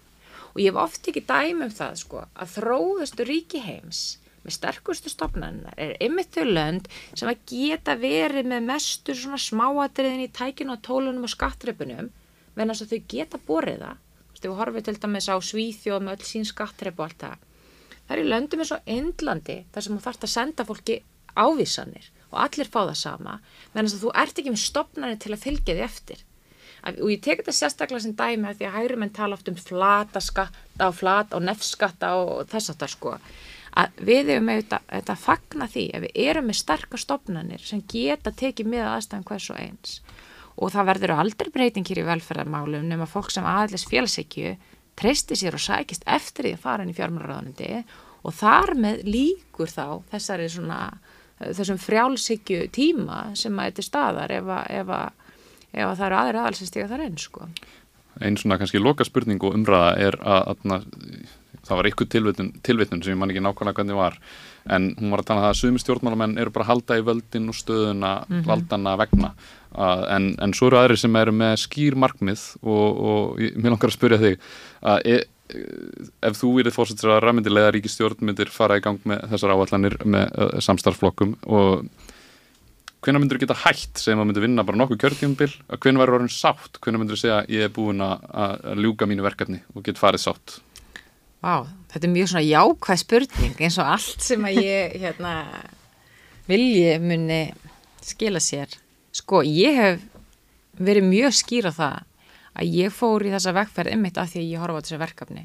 [0.53, 4.03] Og ég hef oft ekki dæmi um það sko að þróðustu ríki heims
[4.45, 10.27] með sterkustu stopnarinnar er ymmið þau lönd sem að geta verið með mestur svona smáatriðin
[10.27, 12.13] í tækinu og tólunum og skattreipunum
[12.59, 14.04] venast að þau geta borið það
[14.45, 17.43] ef við horfum til dæmis á Svíþjóð með öll sín skattreip og allt það.
[18.05, 21.01] Það er í löndum eins og Indlandi þar sem þú þarfst að senda fólki
[21.35, 23.39] ávísanir og allir fá það sama
[23.75, 26.23] meðan þú ert ekki með stopnarnir til að fylgja því eftir.
[26.85, 29.57] Og ég tek þetta sérstaklega sem dæmi að því að hægri menn tala oft um
[29.57, 33.15] flata skatta og flata og nefnskatta og þess að það sko.
[33.75, 38.35] Að við hefum auðvitað að fagna því að við erum með starka stopnarnir sem geta
[38.37, 39.97] tekið með aðstæðan hvers og eins
[40.57, 44.55] og það verður aldrei breytingir í velferðarmálum nema fólk sem aðlis félagsækju
[44.99, 47.71] treysti sér og sækist eftir því að fara inn í fjármálaráðanundi
[48.25, 50.81] og þar með líkur þá þessari svona
[51.41, 55.39] þessum frjálsíkju tíma sem að þetta staðar ef að, ef að,
[55.73, 57.49] ef að það eru aðri aðal sem stiga þar einn sko.
[58.23, 60.77] Einn svona kannski loka spurning og umræða er að, að
[61.65, 64.19] það var ykkur tilvitun sem ég man ekki nákvæmlega hvernig var
[64.75, 67.05] en hún var að tala um það að sumi stjórnmálamenn eru bara að halda í
[67.05, 68.47] völdin og stöðuna mm -hmm.
[68.49, 69.33] valdana vegna
[69.75, 73.91] en, en svo eru aðri sem eru með skýr markmið og, og ég, mér langar
[73.91, 74.49] að spyrja þig
[74.93, 75.21] að e,
[76.29, 80.29] ef þú verið fórsettur að ræmyndilega ríkistjórn myndir fara í gang með þessar áallanir með
[80.33, 81.87] uh, samstarflokkum og
[83.05, 86.33] hvernig myndur þú geta hægt sem að myndur vinna bara nokkuð kjörtjumbil hvernig verður orðin
[86.33, 90.25] sátt, hvernig myndur þú segja ég er búin að ljúka mínu verkefni og get farið
[90.25, 90.57] sátt
[91.45, 95.33] Vá, þetta er mjög svona jákvæð spurning eins og allt sem að ég hérna,
[96.49, 97.41] vilji muni
[98.05, 98.73] skila sér.
[99.15, 100.03] Sko, ég hef
[100.75, 101.99] verið mjög skýr á það
[102.55, 105.45] að ég fór í þessa vekkferð ymmit af því að ég horfa á þessu verkefni.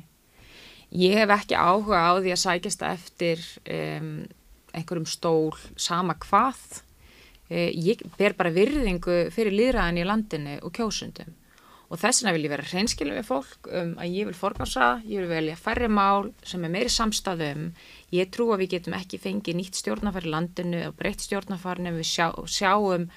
[0.98, 4.14] Ég hef ekki áhuga á því að sækjast eftir um,
[4.74, 6.64] einhverjum stól sama hvað.
[7.50, 11.38] Uh, ég ber bara virðingu fyrir líðræðin í landinu og kjósundum
[11.90, 15.24] og þess vegna vil ég vera hreinskilin við fólk um að ég vil forgansa, ég
[15.24, 17.72] vil velja færri mál sem er meiri samstæðum
[18.14, 22.04] ég trú að við getum ekki fengið nýtt stjórnafar í landinu og breytt stjórnafar nefnum
[22.04, 23.08] við sjá, sjáum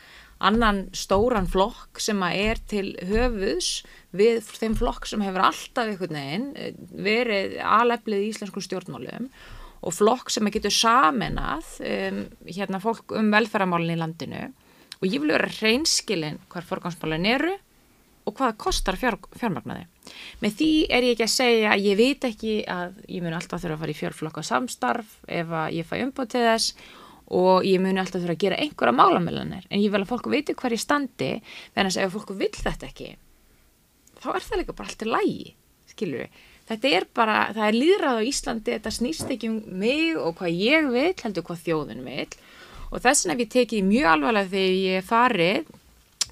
[0.42, 3.72] annan stóran flokk sem að er til höfus
[4.16, 9.30] við þeim flokk sem hefur alltaf einhvern veginn eh, verið aleflið í íslensku stjórnmálum
[9.82, 14.42] og flokk sem að getur saminað um, hérna fólk um velferðarmálinn í landinu
[15.00, 17.56] og ég vil vera hreinskilin hver forgansmálinn eru
[18.22, 19.88] og hvaða kostar fjár, fjármagnaði.
[20.42, 23.62] Með því er ég ekki að segja að ég veit ekki að ég mun alltaf
[23.62, 26.90] þurfa að fara í fjárflokka samstarf ef að ég fæ umbúið til þess
[27.32, 30.56] og ég mun alltaf þurfa að gera einhverja málamillanir en ég vil að fólku veitu
[30.58, 31.34] hver ég standi
[31.74, 33.12] þess að ef fólku vil þetta ekki
[34.22, 35.52] þá er það líka bara alltaf lægi,
[35.90, 36.40] skilur við.
[36.70, 40.58] Þetta er bara, það er líðrað á Íslandi, þetta snýst ekki um mig og hvað
[40.62, 42.28] ég vil, heldur hvað þjóðun vil
[42.92, 45.70] og þess vegna hef ég tekið mjög alvarlega þegar ég farið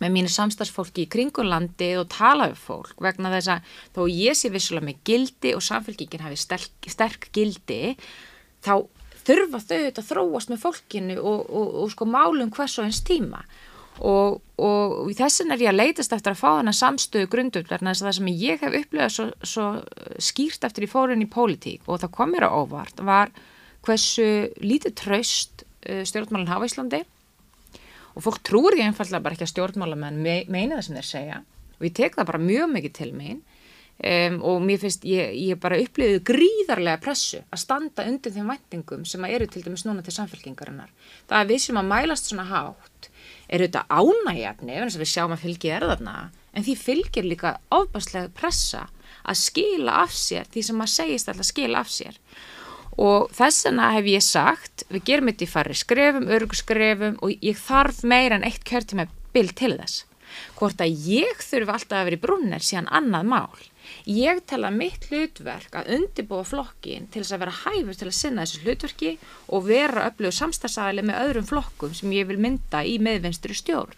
[0.00, 4.52] með mínu samstagsfólki í kringulandi og tala um fólk vegna þess að þó ég sé
[4.52, 7.96] vissulega með gildi og samfélkingin hafi sterk, sterk gildi
[8.64, 8.86] þá
[9.26, 13.42] þurfa þau þetta þróast með fólkinu og, og, og sko málum hvers og eins tíma.
[14.00, 18.02] Og, og þessin er ég að leytast eftir að fá þennan samstöðu grundum verna þess
[18.04, 19.66] að það sem ég hef upplegað svo, svo
[20.30, 23.32] skýrt eftir í fórun í pólitík og það kom mér á óvart var
[23.84, 24.28] hversu
[24.64, 27.02] lítið traust uh, stjórnmálinn hafa Íslandi.
[28.16, 31.42] Og fólk trúir ég einfallega bara ekki að stjórnmálamenn me meina það sem þeir segja.
[31.76, 33.44] Og ég tek það bara mjög mikið til mín
[34.00, 39.06] um, og mér finnst ég, ég bara upplifið gríðarlega pressu að standa undir þeim væntingum
[39.08, 40.92] sem eru til dæmis núna til samfélkingarinnar
[41.28, 43.10] það að við sem að mælast svona hátt
[43.50, 46.16] er auðvitað ánægjafni ef við sjáum að fylgi er þarna
[46.54, 48.86] en því fylgir líka ofbáslega pressa
[49.24, 52.20] að skila af sér því sem maður segist alltaf að skila af sér.
[53.00, 57.58] Og þess vegna hef ég sagt við gerum þetta í farri skrefum, örguskrefum og ég
[57.60, 60.04] þarf meira en eitt kjörtíma bil til þess.
[60.58, 63.69] Hvort að ég þurfi alltaf að vera í brunner síðan annað mál
[64.10, 68.18] ég tel að mitt hlutverk að undibúa flokkin til þess að vera hæfur til að
[68.18, 69.14] sinna þessu hlutverki
[69.48, 73.96] og vera upplöfu samstagsæli með öðrum flokkum sem ég vil mynda í meðvinstri stjórn.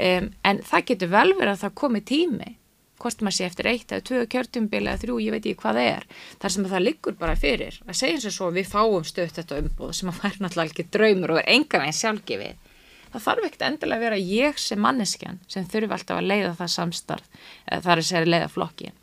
[0.00, 2.56] Um, en það getur vel verið að það komi tími
[3.02, 5.88] hvort maður sé eftir eitt eða tvö kjörtumbili eða þrjú, ég veit ekki hvað það
[5.90, 6.04] er
[6.42, 7.78] þar sem það liggur bara fyrir.
[7.86, 10.86] Að segja eins og svo við fáum stöðt þetta umbúð sem að fær náttúrulega ekki
[10.94, 12.68] draumur og er engan veginn sjálfgefið.
[13.12, 16.74] Það þarf ekkert endilega að vera ég sem manneskjan sem þurfi alltaf að leiða það
[16.76, 18.94] samstarf það er segja leiða flokkin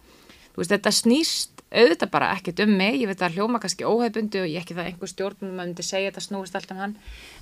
[0.61, 4.49] veist þetta snýst auðvitað bara ekkert um mig, ég veit að hljóma kannski óhefbundi og
[4.49, 6.95] ég ekki það einhver stjórnum maður myndi segja þetta snúist allt um hann.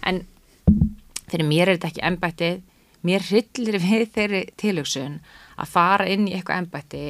[0.04, 0.26] En
[1.32, 2.60] fyrir mér er þetta ekki ennbættið
[3.08, 5.18] mér hryllir við þeirri tilhugsun
[5.58, 7.08] að fara inn í eitthvað ennbætti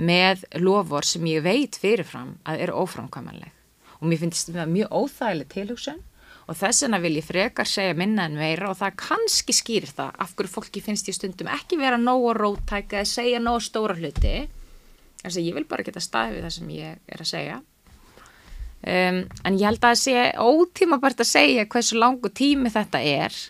[0.00, 3.50] með lofur sem ég veit fyrirfram að eru óframkvæmanleg.
[4.00, 5.98] Og mér finnst þetta mjög óþægileg tilhugsun.
[6.50, 10.16] Og þess vegna vil ég frekar segja minna en meira og það kannski skýr það
[10.24, 14.48] af hverju fólki finnst ég stundum ekki vera nógu rótæk eða segja nógu stóra hluti
[15.22, 17.60] þess að ég vil bara geta staðið við það sem ég er að segja.
[18.80, 23.02] Um, en ég held að það sé ótíma bara að segja hversu langu tími þetta
[23.04, 23.40] er.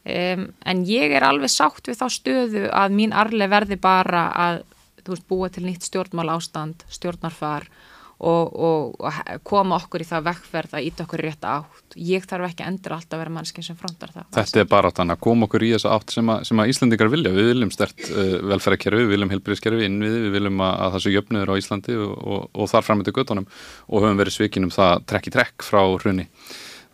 [0.00, 4.62] Um, en ég er alveg sátt við þá stöðu að mín arle verði bara að
[5.04, 7.66] veist, búa til nýtt stjórnmál ástand, stjórnarfar
[8.20, 11.96] og, og, og koma okkur í það vekkferð að íta okkur rétt átt.
[11.96, 14.26] Ég þarf ekki endur alltaf að vera mannskinn sem frontar það.
[14.36, 17.12] Þetta er bara þannig að koma okkur í þessa átt sem að, sem að Íslandingar
[17.12, 21.04] vilja, við viljum stert uh, velferðarkerfi, við viljum helbriðskerfi innvið, við viljum að, að það
[21.06, 23.48] sé jöfnöður á Íslandi og, og þar fram með göttunum
[23.88, 26.28] og höfum verið svikinum það trekk í trekk frá hrunni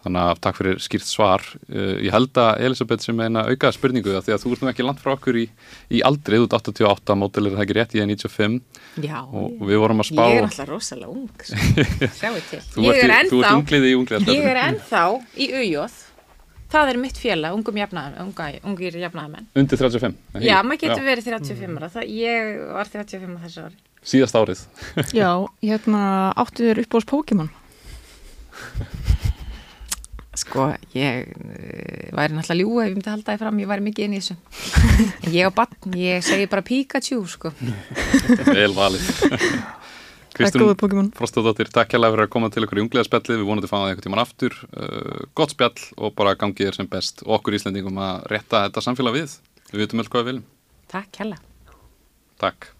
[0.06, 1.42] Þannig að takk fyrir skýrt svar.
[1.66, 4.68] Uh, ég held að Elisabeth sem eina auka spurningu það því að þú ert nú
[4.70, 5.46] ekki land frá okkur í,
[5.90, 8.60] í aldrið út 88, mótil er það ekki rétt, ég er 95
[9.02, 10.20] Já, og við vorum að spá...
[10.30, 11.46] Ég er alltaf rosalega ung,
[12.20, 12.60] sjáu til.
[12.76, 14.30] Þú ert, ennþá, þú ert unglið í unglið.
[14.30, 15.02] Ég er ennþá
[15.34, 15.98] í auðjóð,
[16.76, 19.50] það er mitt félag, ungum jafnaðamenn, ungir jafnaðamenn.
[19.58, 20.16] Undir 35?
[20.46, 21.08] Já, maður getur Já.
[21.10, 23.82] verið 35 ára, það, ég var 35 þessu ári.
[24.06, 24.62] Síðast árið?
[25.10, 25.30] Já,
[25.66, 26.06] hérna
[26.38, 27.50] áttu þér upp á Pokémon.
[30.36, 34.06] Sko, ég uh, væri náttúrulega ljúa ef ég myndi halda það fram, ég væri mikið
[34.06, 34.36] inn í þessu.
[35.38, 37.52] ég á bann, ég segi bara Pikachu, sko.
[38.50, 39.08] Vel valið.
[40.36, 43.66] Kristún Frostadóttir, takk hjá fyrir að koma til okkur í unglega spjallið, við vonum að
[43.66, 44.58] þið fáum það eitthvað tíman aftur.
[44.76, 48.84] Uh, gott spjall og bara gangið þér sem best og okkur íslendingum að rétta þetta
[48.84, 49.36] samfélag við.
[49.72, 50.48] Við veitum öll hvað við viljum.
[50.92, 51.38] Takk hjá.
[52.36, 52.75] Takk.